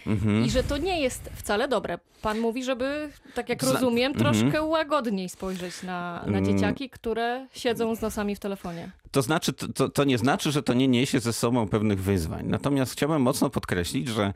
mhm. 0.06 0.44
i 0.44 0.50
że 0.50 0.62
to 0.62 0.78
nie 0.78 1.00
jest 1.00 1.31
wcale 1.34 1.69
dobre. 1.69 1.99
Pan 2.22 2.38
mówi, 2.38 2.64
żeby, 2.64 3.11
tak 3.34 3.49
jak 3.49 3.62
rozumiem, 3.62 4.12
mhm. 4.12 4.34
troszkę 4.34 4.62
łagodniej 4.62 5.28
spojrzeć 5.28 5.82
na, 5.82 6.22
na 6.26 6.38
mm. 6.38 6.44
dzieciaki, 6.44 6.90
które 6.90 7.46
siedzą 7.52 7.94
z 7.94 8.00
nosami 8.00 8.37
w 8.37 8.38
telefonie. 8.38 8.90
To 9.11 9.22
znaczy, 9.22 9.52
to, 9.52 9.88
to 9.88 10.04
nie 10.04 10.19
znaczy, 10.19 10.52
że 10.52 10.62
to 10.62 10.75
nie 10.75 10.88
niesie 10.88 11.20
ze 11.20 11.32
sobą 11.32 11.69
pewnych 11.69 12.02
wyzwań. 12.02 12.46
Natomiast 12.46 12.93
chciałbym 12.93 13.22
mocno 13.22 13.50
podkreślić, 13.50 14.08
że 14.08 14.32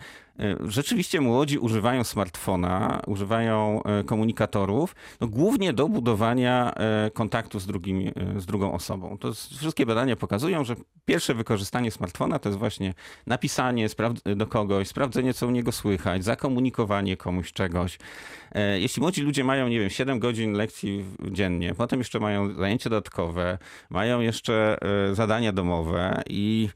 rzeczywiście 0.60 1.20
młodzi 1.20 1.58
używają 1.58 2.04
smartfona, 2.04 3.02
używają 3.06 3.82
e, 3.82 4.04
komunikatorów, 4.04 4.94
no 5.20 5.26
głównie 5.26 5.72
do 5.72 5.88
budowania 5.88 6.74
e, 6.74 7.10
kontaktu 7.10 7.60
z, 7.60 7.66
drugim, 7.66 8.12
z 8.36 8.46
drugą 8.46 8.72
osobą. 8.72 9.18
To 9.18 9.28
jest, 9.28 9.58
wszystkie 9.58 9.86
badania 9.86 10.16
pokazują, 10.16 10.64
że 10.64 10.76
pierwsze 11.04 11.34
wykorzystanie 11.34 11.90
smartfona 11.90 12.38
to 12.38 12.48
jest 12.48 12.58
właśnie 12.58 12.94
napisanie 13.26 13.86
do 14.36 14.46
kogoś, 14.46 14.88
sprawdzenie, 14.88 15.34
co 15.34 15.46
u 15.46 15.50
niego 15.50 15.72
słychać, 15.72 16.24
zakomunikowanie 16.24 17.16
komuś 17.16 17.52
czegoś. 17.52 17.98
Jeśli 18.74 19.00
młodzi 19.00 19.22
ludzie 19.22 19.44
mają, 19.44 19.68
nie 19.68 19.80
wiem, 19.80 19.90
7 19.90 20.18
godzin 20.18 20.52
lekcji 20.52 21.04
dziennie, 21.30 21.74
potem 21.74 22.00
jeszcze 22.00 22.20
mają 22.20 22.54
zajęcia 22.54 22.90
dodatkowe, 22.90 23.58
mają 23.90 24.20
jeszcze 24.20 24.72
E, 24.80 25.14
zadania 25.14 25.52
domowe 25.52 26.22
i 26.30 26.68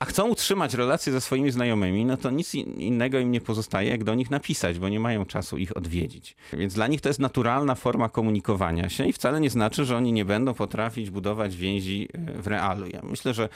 a 0.00 0.04
chcą 0.04 0.28
utrzymać 0.28 0.74
relacje 0.74 1.12
ze 1.12 1.20
swoimi 1.20 1.50
znajomymi, 1.50 2.04
no 2.04 2.16
to 2.16 2.30
nic 2.30 2.54
innego 2.54 3.18
im 3.18 3.30
nie 3.30 3.40
pozostaje, 3.40 3.90
jak 3.90 4.04
do 4.04 4.14
nich 4.14 4.30
napisać, 4.30 4.78
bo 4.78 4.88
nie 4.88 5.00
mają 5.00 5.26
czasu 5.26 5.58
ich 5.58 5.76
odwiedzić. 5.76 6.36
Więc 6.52 6.74
dla 6.74 6.86
nich 6.86 7.00
to 7.00 7.08
jest 7.08 7.18
naturalna 7.18 7.74
forma 7.74 8.08
komunikowania 8.08 8.88
się 8.88 9.06
i 9.06 9.12
wcale 9.12 9.40
nie 9.40 9.50
znaczy, 9.50 9.84
że 9.84 9.96
oni 9.96 10.12
nie 10.12 10.24
będą 10.24 10.54
potrafić 10.54 11.10
budować 11.10 11.56
więzi 11.56 12.08
e, 12.12 12.42
w 12.42 12.46
realu. 12.46 12.86
Ja 12.86 13.00
myślę, 13.02 13.34
że 13.34 13.48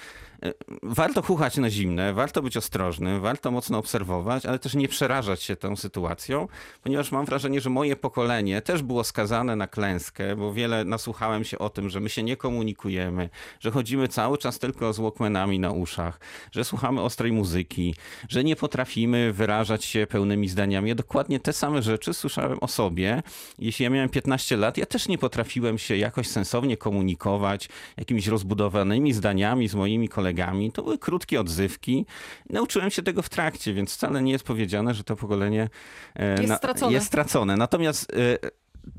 warto 0.83 1.23
chuchać 1.23 1.57
na 1.57 1.71
zimne, 1.71 2.13
warto 2.13 2.43
być 2.43 2.57
ostrożnym, 2.57 3.21
warto 3.21 3.51
mocno 3.51 3.79
obserwować, 3.79 4.47
ale 4.47 4.59
też 4.59 4.75
nie 4.75 4.89
przerażać 4.89 5.43
się 5.43 5.57
tą 5.57 5.77
sytuacją, 5.77 6.49
ponieważ 6.83 7.13
mam 7.13 7.25
wrażenie, 7.25 7.61
że 7.61 7.71
moje 7.71 7.97
pokolenie 7.97 8.63
też 8.63 8.83
było 8.83 9.05
skazane 9.05 9.57
na 9.57 9.67
klęskę, 9.67 10.37
bo 10.37 10.53
wiele 10.53 10.85
nasłuchałem 10.85 11.45
się 11.45 11.59
o 11.59 11.71
tym, 11.71 11.91
że 11.91 12.01
my 12.01 12.09
się 12.09 12.23
nie 12.23 12.37
komunikujemy, 12.37 13.31
że 13.61 13.71
chodzimy 13.71 14.09
cały 14.09 14.39
czas 14.39 14.59
tylko 14.59 14.93
z 14.93 15.01
walkmanami 15.01 15.59
na 15.59 15.71
uszach, 15.71 16.21
że 16.53 16.65
słuchamy 16.65 17.01
ostrej 17.01 17.33
muzyki, 17.33 17.95
że 18.29 18.45
nie 18.45 18.57
potrafimy 18.57 19.33
wyrażać 19.33 19.85
się 19.85 20.07
pełnymi 20.07 20.49
zdaniami. 20.49 20.89
Ja 20.89 20.95
dokładnie 20.95 21.41
te 21.41 21.53
same 21.53 21.83
rzeczy 21.83 22.15
słyszałem 22.15 22.59
o 22.61 22.69
sobie. 22.69 23.23
Jeśli 23.59 23.83
ja 23.83 23.91
miałem 23.91 24.09
15 24.09 24.57
lat, 24.57 24.79
ja 24.79 24.87
też 24.87 25.09
nie 25.09 25.19
potrafiłem 25.19 25.79
się 25.79 25.97
jakoś 25.97 26.29
sensownie 26.29 26.77
komunikować 26.77 27.69
jakimiś 27.97 28.27
rozbudowanymi 28.27 29.13
zdaniami 29.13 29.69
z 29.69 29.75
moimi 29.75 30.09
kolegami 30.09 30.34
kolegami. 30.35 30.73
To 30.73 30.83
były 30.83 30.99
krótkie 30.99 31.41
odzywki. 31.41 32.07
Nauczyłem 32.51 32.91
się 32.91 33.03
tego 33.03 33.23
w 33.23 33.29
trakcie, 33.29 33.75
więc 33.75 33.95
wcale 33.95 34.23
nie 34.23 34.33
jest 34.33 34.45
powiedziane, 34.45 34.95
że 34.95 35.05
to 35.05 35.17
pokolenie 35.17 35.69
e, 36.17 36.31
Jest 36.37 36.49
na- 36.49 36.57
stracone. 36.57 36.93
jest 36.93 37.07
stracone. 37.07 37.57
Natomiast 37.57 38.13
e, 38.13 38.39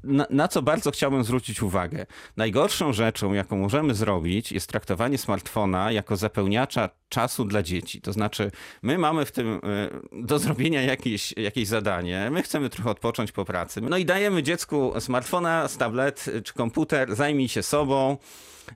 na, 0.03 0.27
na 0.29 0.47
co 0.47 0.61
bardzo 0.61 0.91
chciałbym 0.91 1.23
zwrócić 1.23 1.61
uwagę. 1.61 2.05
Najgorszą 2.37 2.93
rzeczą, 2.93 3.33
jaką 3.33 3.57
możemy 3.57 3.93
zrobić, 3.93 4.51
jest 4.51 4.69
traktowanie 4.69 5.17
smartfona 5.17 5.91
jako 5.91 6.15
zapełniacza 6.15 6.89
czasu 7.09 7.45
dla 7.45 7.63
dzieci. 7.63 8.01
To 8.01 8.13
znaczy, 8.13 8.51
my 8.81 8.97
mamy 8.97 9.25
w 9.25 9.31
tym 9.31 9.47
e, 9.63 9.89
do 10.25 10.39
zrobienia 10.39 10.81
jakieś, 10.81 11.33
jakieś 11.37 11.67
zadanie, 11.67 12.29
my 12.31 12.43
chcemy 12.43 12.69
trochę 12.69 12.89
odpocząć 12.89 13.31
po 13.31 13.45
pracy. 13.45 13.81
No 13.81 13.97
i 13.97 14.05
dajemy 14.05 14.43
dziecku 14.43 14.93
smartfona, 14.99 15.67
tablet 15.77 16.25
czy 16.43 16.53
komputer, 16.53 17.15
zajmij 17.15 17.47
się 17.47 17.63
sobą. 17.63 18.17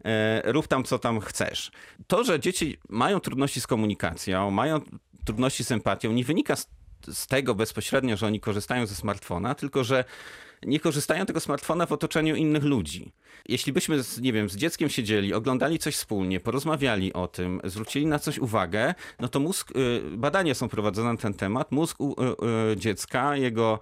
e, 0.05 0.51
Rób 0.51 0.67
tam, 0.67 0.83
co 0.83 0.99
tam 0.99 1.19
chcesz. 1.19 1.71
To, 2.07 2.23
że 2.23 2.39
dzieci 2.39 2.77
mają 2.89 3.19
trudności 3.19 3.61
z 3.61 3.67
komunikacją, 3.67 4.51
mają 4.51 4.81
trudności 5.25 5.63
z 5.63 5.71
empatią, 5.71 6.11
nie 6.11 6.23
wynika 6.23 6.55
z, 6.55 6.69
z 7.13 7.27
tego 7.27 7.55
bezpośrednio, 7.55 8.17
że 8.17 8.27
oni 8.27 8.39
korzystają 8.39 8.85
ze 8.85 8.95
smartfona, 8.95 9.55
tylko 9.55 9.83
że 9.83 10.03
nie 10.65 10.79
korzystają 10.79 11.25
tego 11.25 11.39
smartfona 11.39 11.85
w 11.85 11.91
otoczeniu 11.91 12.35
innych 12.35 12.63
ludzi. 12.63 13.11
Jeśli 13.47 13.73
byśmy, 13.73 14.03
z, 14.03 14.21
nie 14.21 14.33
wiem, 14.33 14.49
z 14.49 14.55
dzieckiem 14.55 14.89
siedzieli, 14.89 15.33
oglądali 15.33 15.79
coś 15.79 15.95
wspólnie, 15.95 16.39
porozmawiali 16.39 17.13
o 17.13 17.27
tym, 17.27 17.61
zwrócili 17.63 18.05
na 18.05 18.19
coś 18.19 18.37
uwagę, 18.39 18.93
no 19.19 19.27
to 19.27 19.39
mózg, 19.39 19.71
y, 19.71 20.01
badania 20.17 20.53
są 20.53 20.69
prowadzone 20.69 21.11
na 21.11 21.17
ten 21.17 21.33
temat, 21.33 21.71
mózg 21.71 22.01
u, 22.01 22.11
y, 22.11 22.25
y, 22.73 22.77
dziecka, 22.77 23.35
jego 23.35 23.79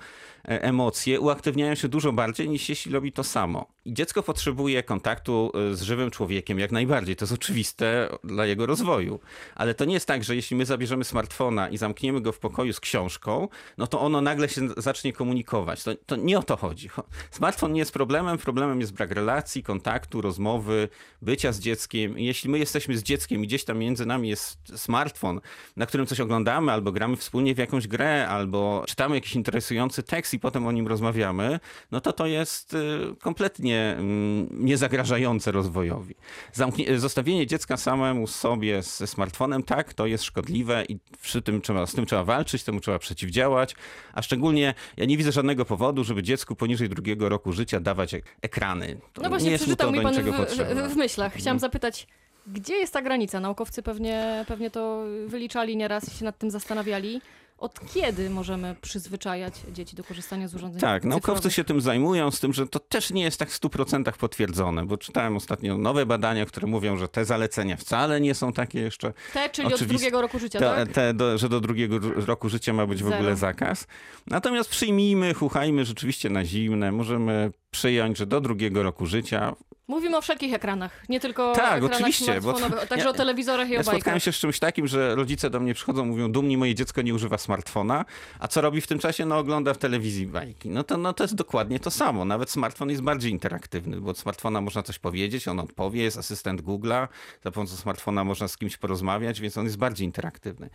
e, 0.48 0.64
emocje 0.64 1.20
uaktywniają 1.20 1.76
się 1.76 1.88
dużo 1.88 2.12
bardziej 2.12 2.50
niż 2.50 2.70
jeśli 2.70 2.92
robi 2.92 3.12
to 3.12 3.24
samo. 3.24 3.68
I 3.86 3.94
dziecko 3.94 4.24
potrzebuje 4.24 4.84
kontaktu 4.84 5.52
z 5.74 5.82
żywym 5.82 6.12
człowiekiem 6.12 6.60
jak 6.60 6.72
najbardziej. 6.72 7.16
To 7.16 7.26
jest 7.26 7.34
oczywiste 7.34 8.10
dla 8.24 8.46
jego 8.46 8.66
rozwoju. 8.66 9.20
Ale 9.56 9.74
to 9.74 9.86
nie 9.86 9.94
jest 9.94 10.06
tak, 10.06 10.24
że 10.24 10.36
jeśli 10.36 10.58
my 10.58 10.66
zabierzemy 10.66 11.04
smartfona 11.04 11.70
i 11.70 11.78
zamkniemy 11.78 12.22
go 12.22 12.32
w 12.32 12.40
pokoju 12.40 12.74
z 12.74 12.80
książką, 12.80 13.48
no 13.78 13.88
to 13.88 14.02
ono 14.02 14.22
nagle 14.22 14.50
się 14.50 14.62
zacznie 14.78 15.14
komunikować. 15.14 15.84
To, 15.84 15.92
to 16.06 16.16
nie 16.16 16.40
o 16.40 16.44
to 16.44 16.58
chodzi. 16.58 16.90
Cho- 16.90 17.04
Smartfon 17.32 17.74
nie 17.74 17.80
jest 17.80 17.94
problemem, 17.94 18.38
problemem 18.38 18.80
jest 18.80 18.94
brak 18.94 19.12
relacji, 19.12 19.37
kontaktu, 19.64 20.22
rozmowy, 20.22 20.90
bycia 21.22 21.52
z 21.52 21.60
dzieckiem. 21.60 22.20
Jeśli 22.20 22.50
my 22.50 22.60
jesteśmy 22.60 22.98
z 22.98 23.04
dzieckiem 23.04 23.44
i 23.44 23.48
gdzieś 23.48 23.64
tam 23.64 23.78
między 23.78 24.06
nami 24.06 24.30
jest 24.30 24.58
smartfon, 24.76 25.42
na 25.76 25.86
którym 25.86 26.08
coś 26.08 26.20
oglądamy, 26.20 26.72
albo 26.72 26.92
gramy 26.92 27.16
wspólnie 27.16 27.56
w 27.56 27.58
jakąś 27.58 27.88
grę, 27.88 28.28
albo 28.28 28.84
czytamy 28.88 29.16
jakiś 29.16 29.36
interesujący 29.36 30.04
tekst 30.04 30.34
i 30.34 30.40
potem 30.40 30.68
o 30.68 30.72
nim 30.72 30.88
rozmawiamy, 30.88 31.60
no 31.92 32.02
to 32.02 32.14
to 32.14 32.26
jest 32.26 32.74
y, 32.74 32.78
kompletnie 33.22 33.96
mm, 33.98 34.48
niezagrażające 34.52 35.52
rozwojowi. 35.52 36.16
Zamknie, 36.54 37.00
zostawienie 37.00 37.48
dziecka 37.48 37.78
samemu 37.78 38.28
sobie 38.28 38.82
ze 38.82 39.08
smartfonem, 39.08 39.64
tak, 39.64 39.94
to 39.94 40.06
jest 40.06 40.24
szkodliwe 40.24 40.86
i 40.90 41.00
przy 41.22 41.42
tym 41.42 41.62
trzeba, 41.62 41.88
z 41.88 41.94
tym 41.94 42.06
trzeba 42.06 42.24
walczyć, 42.24 42.64
temu 42.64 42.80
trzeba 42.80 43.00
przeciwdziałać, 43.00 43.76
a 44.14 44.22
szczególnie 44.22 44.74
ja 44.98 45.06
nie 45.06 45.18
widzę 45.18 45.32
żadnego 45.32 45.66
powodu, 45.66 46.04
żeby 46.04 46.24
dziecku 46.24 46.56
poniżej 46.56 46.90
drugiego 46.90 47.30
roku 47.30 47.54
życia 47.54 47.80
dawać 47.80 48.14
ek- 48.14 48.36
ekrany. 48.42 49.00
To 49.14 49.27
No 49.30 49.30
właśnie, 49.30 49.52
nie 49.52 49.58
przeczytał 49.58 49.92
mi 49.92 50.02
pan 50.02 50.14
w, 50.14 50.56
w, 50.56 50.94
w 50.94 50.96
myślach. 50.96 51.34
Chciałam 51.34 51.56
Mhm. 51.56 51.60
zapytać, 51.60 52.08
gdzie 52.48 52.76
jest 52.76 52.94
ta 52.94 53.02
granica? 53.02 53.40
Naukowcy 53.40 53.84
pewnie, 53.84 54.46
pewnie 54.48 54.70
to 54.72 55.04
wyliczali 55.28 55.78
nieraz 55.78 56.14
i 56.14 56.18
się 56.18 56.26
nad 56.26 56.38
tym 56.38 56.52
zastanawiali. 56.52 57.22
Od 57.58 57.80
kiedy 57.94 58.30
możemy 58.30 58.76
przyzwyczajać 58.82 59.54
dzieci 59.72 59.96
do 59.96 60.04
korzystania 60.04 60.48
z 60.48 60.56
urządzeń 60.56 60.82
Tak, 60.82 61.04
naukowcy 61.04 61.26
cyfrowych? 61.34 61.54
się 61.54 61.64
tym 61.64 61.82
zajmują, 61.82 62.32
z 62.32 62.40
tym, 62.40 62.54
że 62.54 62.68
to 62.68 62.80
też 62.80 63.12
nie 63.12 63.24
jest 63.24 63.40
tak 63.40 63.50
w 63.50 63.60
100% 63.62 64.12
potwierdzone, 64.12 64.86
bo 64.86 64.98
czytałem 64.98 65.36
ostatnio 65.36 65.78
nowe 65.78 66.06
badania, 66.06 66.46
które 66.46 66.68
mówią, 66.68 66.98
że 66.98 67.08
te 67.08 67.26
zalecenia 67.26 67.78
wcale 67.78 68.22
nie 68.22 68.36
są 68.36 68.54
takie 68.54 68.80
jeszcze, 68.80 69.14
Te, 69.34 69.50
czyli 69.50 69.68
od 69.68 69.74
oczywiste- 69.74 69.88
drugiego 69.98 70.22
roku 70.22 70.40
życia, 70.40 70.60
tak? 70.60 70.92
te, 70.92 71.14
do, 71.14 71.38
że 71.38 71.50
do 71.50 71.60
drugiego 71.60 72.00
roku 72.26 72.50
życia 72.50 72.74
ma 72.74 72.86
być 72.86 73.00
w 73.04 73.06
Zero. 73.06 73.16
ogóle 73.18 73.36
zakaz. 73.36 73.88
Natomiast 74.28 74.70
przyjmijmy, 74.70 75.34
chuchajmy 75.34 75.86
rzeczywiście 75.86 76.30
na 76.30 76.46
zimne, 76.46 76.92
możemy 76.92 77.52
przyjąć, 77.72 78.18
że 78.18 78.26
do 78.26 78.42
drugiego 78.42 78.84
roku 78.84 79.06
życia. 79.06 79.56
Mówimy 79.90 80.18
o 80.18 80.22
wszelkich 80.22 80.54
ekranach, 80.54 81.04
nie 81.10 81.20
tylko 81.20 81.54
Tak, 81.56 81.66
ekranach 81.78 81.92
oczywiście, 81.96 82.42
bo- 82.42 82.54
także 82.90 83.06
ja- 83.06 83.10
o 83.10 83.14
telewizorach 83.14 83.70
i 83.70 83.72
Ja 83.72 83.80
o 83.80 83.84
spotkałem 83.84 84.04
bajkach. 84.04 84.24
się 84.24 84.32
z 84.32 84.36
czymś 84.36 84.60
takim, 84.60 84.88
że 84.88 85.16
rodzice 85.16 85.50
do 85.50 85.60
mnie 85.60 85.74
przychodzą, 85.74 86.06
mówią, 86.06 86.32
dumni, 86.32 86.58
moje 86.58 86.76
dziecko 86.76 87.02
nie 87.02 87.14
używa 87.14 87.38
smartfona, 87.48 88.06
a 88.40 88.48
co 88.48 88.62
robi 88.62 88.82
w 88.82 88.88
tym 88.88 89.00
czasie? 89.00 89.26
No 89.26 89.38
ogląda 89.38 89.74
w 89.74 89.78
telewizji 89.78 90.28
bajki. 90.28 90.70
No 90.70 90.84
to, 90.84 90.98
no 90.98 91.14
to 91.14 91.24
jest 91.24 91.36
dokładnie 91.36 91.80
to 91.80 91.92
samo. 91.92 92.26
Nawet 92.26 92.50
smartfon 92.50 92.90
jest 92.90 93.02
bardziej 93.02 93.32
interaktywny, 93.32 94.02
bo 94.02 94.10
od 94.12 94.18
smartfona 94.18 94.62
można 94.62 94.84
coś 94.84 95.00
powiedzieć, 95.00 95.48
on 95.48 95.60
odpowie, 95.60 96.04
jest 96.04 96.18
asystent 96.18 96.62
Google'a, 96.62 97.08
za 97.44 97.52
pomocą 97.52 97.76
smartfona 97.76 98.24
można 98.24 98.48
z 98.48 98.58
kimś 98.58 98.78
porozmawiać, 98.78 99.42
więc 99.42 99.58
on 99.58 99.66
jest 99.66 99.78
bardziej 99.78 100.06
interaktywny. 100.06 100.70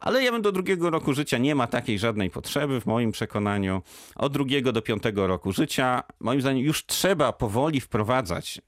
Ale 0.00 0.22
ja 0.24 0.32
bym 0.32 0.42
do 0.42 0.52
drugiego 0.52 0.90
roku 0.90 1.14
życia 1.14 1.38
nie 1.38 1.54
ma 1.54 1.66
takiej 1.66 1.98
żadnej 1.98 2.30
potrzeby, 2.30 2.80
w 2.80 2.86
moim 2.86 3.12
przekonaniu. 3.12 3.82
Od 4.16 4.32
drugiego 4.32 4.72
do 4.72 4.82
piątego 4.82 5.26
roku 5.26 5.52
życia, 5.52 6.02
moim 6.20 6.40
zdaniem, 6.40 6.64
już 6.64 6.86
trzeba 6.86 7.32
powoli 7.32 7.80
wprowadzać. 7.80 8.60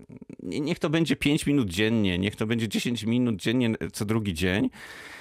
Nie- 0.44 0.60
Niech 0.60 0.78
to 0.78 0.90
będzie 0.90 1.16
5 1.16 1.46
minut 1.46 1.68
dziennie, 1.68 2.18
niech 2.18 2.36
to 2.36 2.46
będzie 2.46 2.68
10 2.68 3.04
minut 3.04 3.36
dziennie 3.36 3.74
co 3.92 4.04
drugi 4.04 4.34
dzień. 4.34 4.70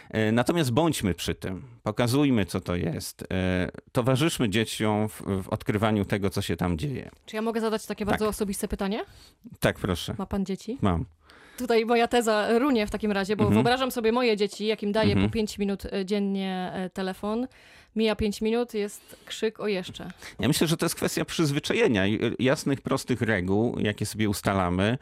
E, 0.09 0.31
Natomiast 0.31 0.71
bądźmy 0.71 1.13
przy 1.13 1.35
tym, 1.35 1.63
pokazujmy, 1.83 2.45
co 2.45 2.59
to 2.61 2.75
jest. 2.75 3.23
E, 3.31 3.69
Towarzyszmy 3.91 4.49
dzieciom 4.49 5.09
w, 5.09 5.21
w 5.43 5.49
odkrywaniu 5.49 6.05
tego, 6.05 6.29
co 6.29 6.41
się 6.41 6.55
tam 6.57 6.77
dzieje. 6.77 7.09
Czy 7.25 7.35
ja 7.35 7.41
mogę 7.41 7.61
zadać 7.61 7.85
takie 7.85 8.05
bardzo 8.05 8.27
osobiste 8.27 8.67
pytanie? 8.67 9.05
Tak, 9.59 9.79
proszę. 9.79 10.15
Ma 10.17 10.25
pan 10.25 10.45
dzieci? 10.45 10.77
Mam. 10.81 11.05
Tutaj 11.57 11.85
moja 11.85 12.07
teza 12.07 12.59
runie 12.59 12.87
w 12.87 12.91
takim 12.91 13.11
razie, 13.11 13.35
bo 13.35 13.43
Mhm. 13.43 13.53
wyobrażam 13.53 13.91
sobie 13.91 14.11
moje 14.11 14.37
dzieci, 14.37 14.65
jakim 14.65 14.91
daję 14.91 15.11
Mhm. 15.11 15.29
po 15.29 15.33
5 15.33 15.57
minut 15.57 15.83
e, 15.85 16.05
dziennie 16.05 16.71
telefon. 16.93 17.47
Mija 17.95 18.15
5 18.15 18.41
minut, 18.41 18.73
jest 18.73 19.15
krzyk 19.25 19.59
o 19.59 19.67
jeszcze. 19.67 20.11
Ja 20.39 20.47
myślę, 20.47 20.67
że 20.67 20.77
to 20.77 20.85
jest 20.85 20.95
kwestia 20.95 21.25
przyzwyczajenia, 21.25 22.05
y, 22.05 22.35
jasnych, 22.39 22.81
prostych 22.81 23.21
reguł, 23.21 23.79
jakie 23.79 24.05
sobie 24.05 24.29
ustalamy 24.29 24.97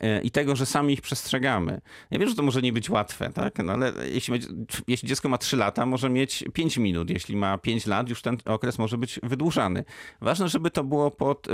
e, 0.00 0.22
i 0.22 0.30
tego, 0.30 0.56
że 0.56 0.66
sami 0.66 0.92
ich 0.94 1.00
przestrzegamy. 1.00 1.80
Ja 2.10 2.18
wiem, 2.18 2.28
że 2.28 2.34
to 2.34 2.42
może 2.42 2.62
nie 2.62 2.72
być 2.72 2.90
łatwe, 2.90 3.30
tak? 3.32 3.58
No 3.64 3.72
ale 3.72 3.92
jeśli, 4.12 4.40
jeśli 4.88 5.08
dziecko 5.08 5.28
ma 5.28 5.38
3 5.38 5.56
lata, 5.56 5.86
może 5.86 6.10
mieć 6.10 6.44
5 6.52 6.76
minut. 6.76 7.10
Jeśli 7.10 7.36
ma 7.36 7.58
5 7.58 7.86
lat, 7.86 8.08
już 8.08 8.22
ten 8.22 8.36
okres 8.44 8.78
może 8.78 8.98
być 8.98 9.20
wydłużany. 9.22 9.84
Ważne, 10.20 10.48
żeby 10.48 10.70
to 10.70 10.84
było 10.84 11.10
pod, 11.10 11.48
e, 11.48 11.52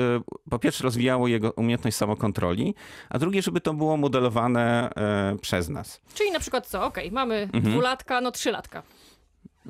po 0.50 0.58
pierwsze 0.58 0.84
rozwijało 0.84 1.28
jego 1.28 1.52
umiejętność 1.52 1.96
samokontroli, 1.96 2.74
a 3.10 3.18
drugie, 3.18 3.42
żeby 3.42 3.60
to 3.60 3.74
było 3.74 3.96
modelowane 3.96 4.90
e, 4.94 5.36
przez 5.42 5.68
nas. 5.68 6.00
Czyli 6.14 6.30
na 6.32 6.40
przykład 6.40 6.66
co? 6.66 6.84
Okej, 6.84 7.12
mamy 7.12 7.34
Mhm. 7.52 7.64
dwulatka, 7.64 8.20
no 8.20 8.30
trzylatka. 8.30 8.82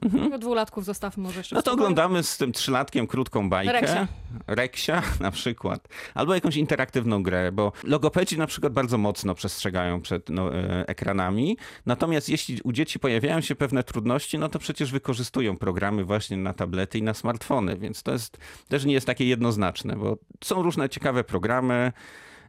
Mhm. 0.02 0.40
Dwulatków 0.40 0.84
zostawmy 0.84 1.22
może 1.22 1.40
jeszcze 1.40 1.56
No 1.56 1.62
to 1.62 1.72
oglądamy 1.72 2.22
z 2.22 2.36
tym 2.38 2.52
trzylatkiem 2.52 3.06
krótką 3.06 3.50
bajkę. 3.50 3.72
Reksia. 3.72 4.08
Reksia 4.46 5.02
na 5.20 5.30
przykład. 5.30 5.88
Albo 6.14 6.34
jakąś 6.34 6.56
interaktywną 6.56 7.22
grę, 7.22 7.52
bo 7.52 7.72
logopedzi 7.84 8.38
na 8.38 8.46
przykład 8.46 8.72
bardzo 8.72 8.98
mocno 8.98 9.34
przestrzegają 9.34 10.00
przed 10.00 10.28
no, 10.28 10.54
e, 10.54 10.88
ekranami. 10.88 11.56
Natomiast 11.86 12.28
jeśli 12.28 12.60
u 12.64 12.72
dzieci 12.72 12.98
pojawiają 12.98 13.40
się 13.40 13.54
pewne 13.54 13.82
trudności, 13.82 14.38
no 14.38 14.48
to 14.48 14.58
przecież 14.58 14.92
wykorzystują 14.92 15.56
programy 15.56 16.04
właśnie 16.04 16.36
na 16.36 16.52
tablety 16.54 16.98
i 16.98 17.02
na 17.02 17.14
smartfony, 17.14 17.76
więc 17.76 18.02
to 18.02 18.12
jest, 18.12 18.38
też 18.68 18.84
nie 18.84 18.92
jest 18.94 19.06
takie 19.06 19.24
jednoznaczne, 19.24 19.96
bo 19.96 20.16
są 20.44 20.62
różne 20.62 20.88
ciekawe 20.88 21.24
programy. 21.24 21.92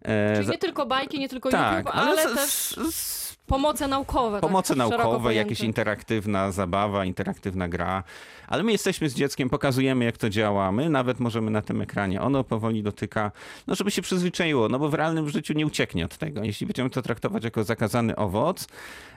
e, 0.02 0.36
Czyli 0.38 0.50
nie 0.50 0.58
tylko 0.58 0.86
bajki, 0.86 1.20
nie 1.20 1.30
tylko 1.30 1.50
tak, 1.50 1.78
YouTube, 1.78 1.96
ale, 1.96 2.22
ale 2.22 2.30
z- 2.30 2.36
też 2.36 2.50
z- 2.94 3.36
pomoce 3.48 3.88
naukowe. 3.88 4.40
Pomoce 4.40 4.76
tak, 4.76 4.90
naukowe, 4.90 5.34
jakaś 5.34 5.62
interaktywna 5.62 6.52
zabawa, 6.52 7.06
interaktywna 7.06 7.68
gra. 7.68 8.04
Ale 8.48 8.64
my 8.64 8.72
jesteśmy 8.72 9.10
z 9.10 9.16
dzieckiem, 9.16 9.50
pokazujemy 9.50 10.06
jak 10.06 10.18
to 10.18 10.30
działa. 10.30 10.72
My 10.72 10.90
nawet 10.90 11.20
możemy 11.20 11.52
na 11.52 11.62
tym 11.62 11.82
ekranie. 11.82 12.22
Ono 12.22 12.44
powoli 12.44 12.84
dotyka, 12.84 13.32
no 13.68 13.76
żeby 13.76 13.92
się 13.92 14.02
przyzwyczaiło, 14.02 14.70
no 14.70 14.80
bo 14.80 14.90
w 14.90 14.94
realnym 14.94 15.30
życiu 15.30 15.54
nie 15.54 15.66
ucieknie 15.66 16.06
od 16.06 16.18
tego. 16.18 16.44
Jeśli 16.44 16.68
będziemy 16.68 16.90
to 16.90 17.02
traktować 17.02 17.44
jako 17.44 17.64
zakazany 17.64 18.16
owoc, 18.16 18.68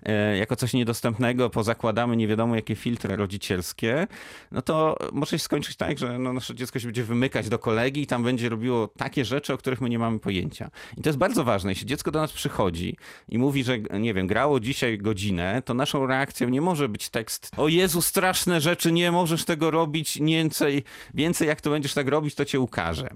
e, 0.02 0.37
jako 0.37 0.56
coś 0.56 0.73
niedostępnego, 0.73 1.50
pozakładamy 1.50 2.16
nie 2.16 2.28
wiadomo 2.28 2.56
jakie 2.56 2.76
filtry 2.76 3.16
rodzicielskie, 3.16 4.06
no 4.52 4.62
to 4.62 4.97
może 5.12 5.30
się 5.30 5.38
skończyć 5.38 5.76
tak, 5.76 5.99
że 5.99 6.18
no, 6.18 6.33
nasze 6.33 6.54
dziecko 6.54 6.78
się 6.78 6.87
będzie 6.87 7.04
wymykać 7.04 7.49
do 7.49 7.59
kolegi 7.59 8.02
i 8.02 8.06
tam 8.06 8.23
będzie 8.25 8.49
robiło 8.49 8.88
takie 8.88 9.25
rzeczy, 9.25 9.54
o 9.54 9.59
których 9.59 9.80
my 9.80 9.88
nie 9.88 9.99
mamy 9.99 10.18
pojęcia. 10.18 10.71
I 10.97 11.02
to 11.02 11.09
jest 11.09 11.18
bardzo 11.18 11.45
ważne. 11.45 11.71
Jeśli 11.71 11.87
dziecko 11.87 12.11
do 12.11 12.21
nas 12.21 12.33
przychodzi 12.33 12.97
i 13.28 13.38
mówi, 13.38 13.64
że 13.64 13.78
nie 13.78 14.14
wiem, 14.16 14.26
grało 14.26 14.61
dzisiaj 14.61 14.99
godzinę, 14.99 15.62
to 15.64 15.75
naszą 15.75 16.06
reakcją 16.06 16.49
nie 16.49 16.61
może 16.61 16.88
być 16.88 17.08
tekst 17.08 17.50
o 17.56 17.68
Jezu, 17.68 18.02
straszne 18.02 18.61
rzeczy, 18.61 18.92
nie 18.92 19.12
możesz 19.12 19.44
tego 19.44 19.70
robić 19.70 20.18
więcej, 20.23 20.85
więcej 21.14 21.49
jak 21.49 21.61
to 21.61 21.70
będziesz 21.70 21.94
tak 21.94 22.08
robić, 22.08 22.35
to 22.35 22.44
cię 22.44 22.61
ukażę. 22.61 23.08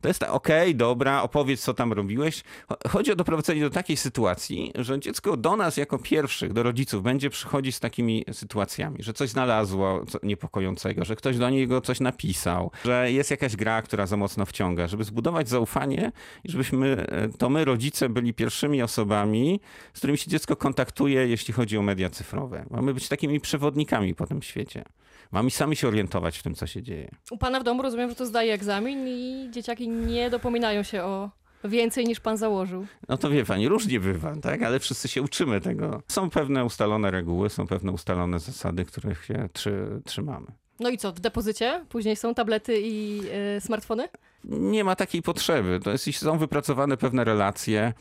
To 0.00 0.08
jest 0.08 0.20
tak, 0.20 0.30
okej, 0.30 0.74
dobra, 0.74 1.22
opowiedz, 1.22 1.60
co 1.60 1.74
tam 1.74 1.92
robiłeś. 1.92 2.42
Cho- 2.68 2.88
Chodzi 2.88 3.12
o 3.12 3.16
doprowadzenie 3.16 3.60
do 3.60 3.70
takiej 3.70 3.96
sytuacji, 3.96 4.72
że 4.74 5.00
dziecko 5.00 5.36
do 5.36 5.56
nas 5.56 5.76
jako 5.76 5.98
pierwszych, 5.98 6.52
do 6.52 6.62
rodziców, 6.62 7.02
będzie 7.02 7.30
przychodzić 7.30 7.74
z 7.76 7.80
takimi 7.80 8.24
sytuacjami, 8.32 8.96
że 9.02 9.12
coś 9.12 9.30
znalazło 9.30 10.04
niepokojącego, 10.22 11.04
że 11.04 11.16
ktoś 11.16 11.38
do 11.38 11.50
niego 11.50 11.80
coś 11.80 12.00
napisał, 12.00 12.70
że 12.84 13.12
jest 13.12 13.30
jakaś 13.30 13.56
gra, 13.56 13.82
która 13.82 14.06
za 14.06 14.16
mocno 14.16 14.46
wciąga, 14.46 14.86
żeby 14.88 15.04
zbudować 15.04 15.48
zaufanie 15.48 16.12
i 16.44 16.50
żebyśmy, 16.50 17.06
e, 17.06 17.28
to 17.28 17.48
my, 17.50 17.64
rodzice, 17.64 18.08
byli 18.08 18.34
pierwszymi 18.34 18.82
osobami, 18.82 19.60
z 19.94 19.98
którymi 19.98 20.18
się 20.18 20.30
dziecko 20.30 20.43
dziecko 20.44 20.56
kontaktuje, 20.56 21.28
jeśli 21.28 21.54
chodzi 21.54 21.78
o 21.78 21.82
media 21.82 22.10
cyfrowe. 22.10 22.66
Mamy 22.70 22.94
być 22.94 23.08
takimi 23.08 23.40
przewodnikami 23.40 24.14
po 24.14 24.26
tym 24.26 24.42
świecie. 24.42 24.84
Mamy 25.32 25.50
sami 25.50 25.76
się 25.76 25.88
orientować 25.88 26.38
w 26.38 26.42
tym, 26.42 26.54
co 26.54 26.66
się 26.66 26.82
dzieje. 26.82 27.10
U 27.30 27.38
pana 27.38 27.60
w 27.60 27.64
domu 27.64 27.82
rozumiem, 27.82 28.10
że 28.10 28.16
to 28.16 28.26
zdaje 28.26 28.54
egzamin 28.54 29.08
i 29.08 29.48
dzieciaki 29.50 29.88
nie 29.88 30.30
dopominają 30.30 30.82
się 30.82 31.02
o 31.02 31.30
więcej 31.64 32.04
niż 32.04 32.20
pan 32.20 32.36
założył. 32.36 32.86
No 33.08 33.16
to 33.16 33.30
wie 33.30 33.44
pani, 33.44 33.68
różnie 33.68 34.00
bywa, 34.00 34.36
tak? 34.36 34.62
Ale 34.62 34.78
wszyscy 34.78 35.08
się 35.08 35.22
uczymy 35.22 35.60
tego. 35.60 36.02
Są 36.08 36.30
pewne 36.30 36.64
ustalone 36.64 37.10
reguły, 37.10 37.50
są 37.50 37.66
pewne 37.66 37.92
ustalone 37.92 38.38
zasady, 38.38 38.84
których 38.84 39.24
się 39.24 39.48
trzy, 39.52 40.02
trzymamy. 40.04 40.46
No 40.80 40.90
i 40.90 40.98
co, 40.98 41.12
w 41.12 41.20
depozycie? 41.20 41.84
Później 41.88 42.16
są 42.16 42.34
tablety 42.34 42.80
i 42.80 43.20
y, 43.56 43.60
smartfony? 43.60 44.08
Nie 44.48 44.84
ma 44.84 44.96
takiej 44.96 45.22
potrzeby. 45.22 45.80
To 45.84 45.90
jest, 45.90 46.06
jeśli 46.06 46.26
są 46.26 46.38
wypracowane 46.38 46.96
pewne 46.96 47.24
relacje, 47.24 47.92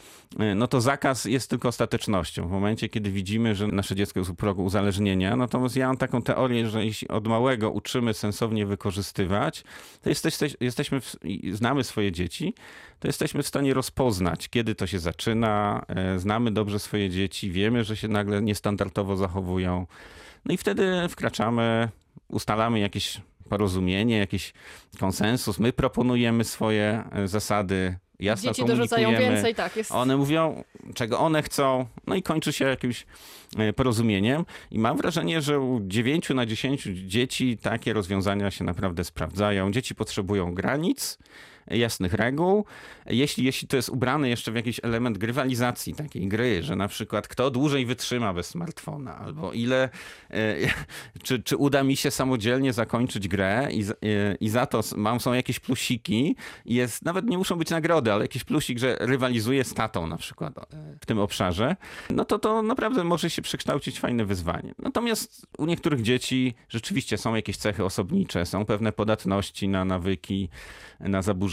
y, 0.41 0.55
no 0.55 0.67
to 0.67 0.81
zakaz 0.81 1.25
jest 1.25 1.49
tylko 1.49 1.67
ostatecznością. 1.67 2.47
W 2.47 2.51
momencie, 2.51 2.89
kiedy 2.89 3.11
widzimy, 3.11 3.55
że 3.55 3.67
nasze 3.67 3.95
dziecko 3.95 4.19
jest 4.19 4.31
u 4.31 4.35
progu 4.35 4.63
uzależnienia, 4.63 5.35
natomiast 5.35 5.75
ja 5.75 5.87
mam 5.87 5.97
taką 5.97 6.21
teorię, 6.21 6.69
że 6.69 6.85
jeśli 6.85 7.07
od 7.07 7.27
małego 7.27 7.71
uczymy 7.71 8.13
sensownie 8.13 8.65
wykorzystywać, 8.65 9.63
to 10.01 10.09
jesteś, 10.09 10.55
jesteśmy, 10.59 11.01
znamy 11.51 11.83
swoje 11.83 12.11
dzieci, 12.11 12.53
to 12.99 13.07
jesteśmy 13.07 13.43
w 13.43 13.47
stanie 13.47 13.73
rozpoznać, 13.73 14.49
kiedy 14.49 14.75
to 14.75 14.87
się 14.87 14.99
zaczyna, 14.99 15.85
y, 16.15 16.19
znamy 16.19 16.51
dobrze 16.51 16.79
swoje 16.79 17.09
dzieci, 17.09 17.51
wiemy, 17.51 17.83
że 17.83 17.97
się 17.97 18.07
nagle 18.07 18.41
niestandardowo 18.41 19.15
zachowują. 19.15 19.87
No 20.45 20.53
i 20.53 20.57
wtedy 20.57 21.09
wkraczamy, 21.09 21.89
ustalamy 22.27 22.79
jakieś 22.79 23.21
porozumienie, 23.53 24.17
jakiś 24.17 24.53
konsensus. 24.99 25.59
My 25.59 25.73
proponujemy 25.73 26.43
swoje 26.43 27.03
e, 27.11 27.27
zasady, 27.27 27.95
jasno 28.19 28.51
Dzieci 28.51 28.65
dorzucają 28.65 29.11
więcej, 29.11 29.55
tak. 29.55 29.75
Jest... 29.75 29.91
One 29.91 30.17
mówią, 30.17 30.63
czego 30.95 31.19
one 31.19 31.43
chcą, 31.43 31.85
no 32.07 32.15
i 32.15 32.23
kończy 32.23 32.53
się 32.53 32.65
jakimś 32.65 33.05
e, 33.57 33.73
porozumieniem. 33.73 34.45
I 34.71 34.79
mam 34.79 34.97
wrażenie, 34.97 35.41
że 35.41 35.59
u 35.59 35.81
9 35.83 36.29
na 36.29 36.45
10 36.45 36.83
dzieci 36.83 37.57
takie 37.57 37.93
rozwiązania 37.93 38.51
się 38.51 38.63
naprawdę 38.63 39.03
sprawdzają. 39.03 39.71
Dzieci 39.71 39.95
potrzebują 39.95 40.53
granic, 40.53 41.17
jasnych 41.67 42.13
reguł. 42.13 42.65
Jeśli, 43.05 43.45
jeśli 43.45 43.67
to 43.67 43.75
jest 43.75 43.89
ubrane 43.89 44.29
jeszcze 44.29 44.51
w 44.51 44.55
jakiś 44.55 44.79
element 44.83 45.17
grywalizacji 45.17 45.93
takiej 45.93 46.27
gry, 46.27 46.63
że 46.63 46.75
na 46.75 46.87
przykład 46.87 47.27
kto 47.27 47.51
dłużej 47.51 47.85
wytrzyma 47.85 48.33
bez 48.33 48.47
smartfona, 48.47 49.17
albo 49.17 49.53
ile, 49.53 49.89
e, 50.31 50.55
czy, 51.23 51.43
czy 51.43 51.57
uda 51.57 51.83
mi 51.83 51.95
się 51.95 52.11
samodzielnie 52.11 52.73
zakończyć 52.73 53.27
grę 53.27 53.67
i, 53.71 53.83
e, 53.83 54.35
i 54.39 54.49
za 54.49 54.65
to 54.65 54.81
mam, 54.95 55.19
są 55.19 55.33
jakieś 55.33 55.59
plusiki, 55.59 56.35
jest, 56.65 57.05
nawet 57.05 57.25
nie 57.25 57.37
muszą 57.37 57.55
być 57.55 57.69
nagrody, 57.69 58.13
ale 58.13 58.23
jakiś 58.23 58.43
plusik, 58.43 58.79
że 58.79 58.97
rywalizuje 58.99 59.63
z 59.63 59.73
tatą 59.73 60.07
na 60.07 60.17
przykład 60.17 60.57
e, 60.57 60.63
w 61.01 61.05
tym 61.05 61.19
obszarze, 61.19 61.75
no 62.09 62.25
to 62.25 62.39
to 62.39 62.61
naprawdę 62.61 63.03
może 63.03 63.29
się 63.29 63.41
przekształcić 63.41 63.99
fajne 63.99 64.25
wyzwanie. 64.25 64.73
Natomiast 64.79 65.47
u 65.57 65.65
niektórych 65.65 66.01
dzieci 66.01 66.53
rzeczywiście 66.69 67.17
są 67.17 67.35
jakieś 67.35 67.57
cechy 67.57 67.85
osobnicze, 67.85 68.45
są 68.45 68.65
pewne 68.65 68.91
podatności 68.91 69.67
na 69.67 69.85
nawyki, 69.85 70.49
na 70.99 71.21
zaburzenia, 71.21 71.52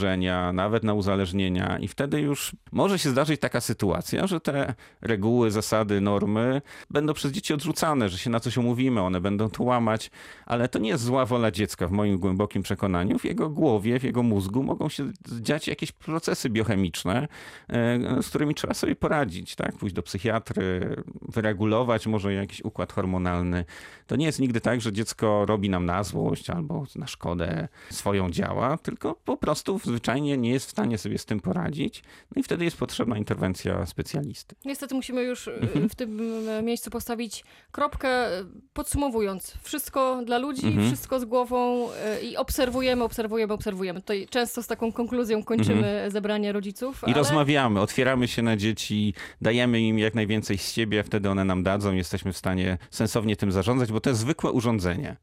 nawet 0.53 0.85
na 0.85 0.95
uzależnienia, 0.95 1.79
i 1.79 1.89
wtedy 1.89 2.21
już 2.21 2.53
może 2.73 2.99
się 2.99 3.11
zdarzyć 3.11 3.41
taka 3.41 3.61
sytuacja, 3.61 4.27
że 4.27 4.41
te 4.41 4.75
reguły, 5.01 5.51
zasady, 5.51 6.01
normy 6.01 6.63
będą 6.91 7.15
przez 7.15 7.33
dzieci 7.33 7.55
odrzucane, 7.55 8.09
że 8.09 8.19
się 8.19 8.31
na 8.31 8.41
coś 8.41 8.57
umówimy, 8.57 9.01
one 9.01 9.21
będą 9.21 9.51
to 9.51 9.63
łamać, 9.63 10.11
ale 10.47 10.69
to 10.69 10.79
nie 10.79 10.89
jest 10.89 11.05
zła 11.05 11.27
wola 11.27 11.51
dziecka 11.51 11.89
w 11.89 11.91
moim 11.91 12.19
głębokim 12.19 12.63
przekonaniu. 12.63 13.19
W 13.19 13.25
jego 13.25 13.51
głowie, 13.51 14.01
w 14.01 14.03
jego 14.03 14.23
mózgu 14.23 14.63
mogą 14.63 14.89
się 14.89 15.11
dziać 15.41 15.69
jakieś 15.69 15.93
procesy 15.93 16.51
biochemiczne, 16.51 17.29
e, 17.69 18.23
z 18.23 18.29
którymi 18.29 18.55
trzeba 18.55 18.75
sobie 18.75 18.97
poradzić, 18.97 19.57
tak? 19.57 19.77
Pójść 19.77 19.95
do 19.95 20.03
psychiatry, 20.03 20.97
wyregulować 21.23 22.07
może 22.07 22.35
jakiś 22.35 22.65
układ 22.65 22.93
hormonalny. 22.93 23.65
To 24.07 24.17
nie 24.17 24.27
jest 24.27 24.41
nigdy 24.41 24.61
tak, 24.61 24.81
że 24.81 24.93
dziecko 24.93 25.47
robi 25.47 25.71
nam 25.71 25.87
na 25.87 26.03
złość 26.03 26.51
albo 26.51 26.85
na 26.97 27.07
szkodę 27.07 27.69
swoją 27.91 28.31
działa, 28.31 28.79
tylko 28.79 29.15
po 29.25 29.37
prostu 29.37 29.79
zwyczajnie 29.91 30.37
nie 30.37 30.51
jest 30.51 30.67
w 30.67 30.71
stanie 30.71 30.99
sobie 30.99 31.19
z 31.19 31.25
tym 31.25 31.41
poradzić. 31.41 32.03
No 32.37 32.41
i 32.41 32.43
wtedy 32.43 32.65
jest 32.65 32.77
potrzebna 32.77 33.19
interwencja 33.19 33.87
specjalisty. 33.87 34.57
Niestety 34.65 34.95
musimy 34.95 35.23
już 35.23 35.49
e, 35.49 35.55
mhm. 35.55 35.89
w 35.89 35.95
tym 35.95 36.21
e, 36.49 36.63
miejscu 36.63 36.91
postawić 36.91 37.45
kropkę, 37.73 38.09
e, 38.09 38.45
podsumowując. 38.73 39.55
Wszystko 39.63 40.23
dla 40.25 40.39
ludzi, 40.39 40.67
mhm. 40.67 40.87
wszystko 40.87 41.21
z 41.21 41.25
głową 41.25 41.89
i 42.23 42.37
obserwujemy, 42.37 43.05
obserwujemy, 43.05 43.53
obserwujemy. 43.53 44.01
Tutaj 44.01 44.27
często 44.31 44.63
z 44.63 44.67
taką 44.67 44.93
konkluzją 44.93 45.43
kończymy 45.43 45.89
mhm. 45.89 46.11
zebranie 46.11 46.53
rodziców. 46.53 47.03
I 47.03 47.07
ale... 47.07 47.15
rozmawiamy, 47.15 47.81
otwieramy 47.81 48.29
się 48.29 48.43
na 48.43 48.57
dzieci, 48.57 49.15
dajemy 49.41 49.81
im 49.81 49.99
jak 49.99 50.15
najwięcej 50.15 50.59
z 50.59 50.73
siebie, 50.73 51.03
wtedy 51.03 51.31
one 51.31 51.45
nam 51.45 51.63
dadzą, 51.63 51.95
jesteśmy 51.95 52.33
w 52.33 52.37
stanie 52.37 52.79
sensownie 52.91 53.37
tym 53.37 53.53
zarządzać, 53.53 53.93
bo 53.93 54.01
to 54.01 54.11
jest 54.11 54.21
zwykłe 54.21 54.53
urządzenie. 54.53 55.17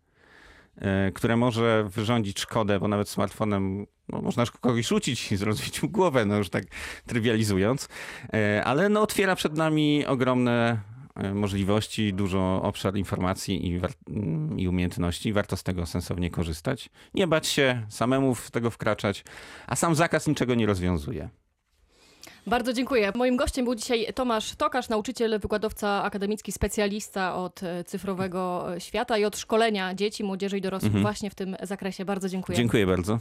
E, 0.81 1.11
które 1.11 1.37
może 1.37 1.83
wyrządzić 1.89 2.39
szkodę, 2.39 2.79
bo 2.79 2.87
nawet 2.87 3.09
smartfonem 3.09 3.87
no, 4.09 4.21
można 4.21 4.45
kogoś 4.45 4.87
rzucić 4.87 5.31
i 5.31 5.37
zrobić 5.37 5.83
mu 5.83 5.89
głowę, 5.89 6.25
no 6.25 6.37
już 6.37 6.49
tak 6.49 6.63
trywializując, 7.05 7.89
e, 8.33 8.63
ale 8.63 8.89
no, 8.89 9.01
otwiera 9.01 9.35
przed 9.35 9.57
nami 9.57 10.05
ogromne 10.05 10.79
e, 11.15 11.33
możliwości, 11.33 12.13
dużo 12.13 12.61
obszar 12.63 12.95
informacji 12.95 13.67
i, 13.67 13.81
mm, 14.07 14.59
i 14.59 14.67
umiejętności. 14.67 15.33
Warto 15.33 15.57
z 15.57 15.63
tego 15.63 15.85
sensownie 15.85 16.29
korzystać. 16.29 16.89
Nie 17.13 17.27
bać 17.27 17.47
się, 17.47 17.85
samemu 17.89 18.35
w 18.35 18.51
tego 18.51 18.71
wkraczać, 18.71 19.23
a 19.67 19.75
sam 19.75 19.95
zakaz 19.95 20.27
niczego 20.27 20.55
nie 20.55 20.65
rozwiązuje. 20.65 21.29
Bardzo 22.47 22.73
dziękuję. 22.73 23.11
Moim 23.15 23.35
gościem 23.37 23.65
był 23.65 23.75
dzisiaj 23.75 24.07
Tomasz 24.15 24.55
Tokarz, 24.55 24.89
nauczyciel, 24.89 25.39
wykładowca 25.39 26.03
akademicki, 26.03 26.51
specjalista 26.51 27.35
od 27.35 27.63
e, 27.63 27.83
cyfrowego 27.83 28.73
e, 28.75 28.81
świata 28.81 29.17
i 29.17 29.25
od 29.25 29.37
szkolenia 29.37 29.93
dzieci, 29.93 30.23
młodzieży 30.23 30.57
i 30.57 30.61
dorosłych 30.61 30.87
mhm. 30.87 31.01
właśnie 31.01 31.29
w 31.29 31.35
tym 31.35 31.55
zakresie. 31.61 32.05
Bardzo 32.05 32.29
dziękuję. 32.29 32.57
Dziękuję 32.57 32.85
bardzo. 32.85 33.19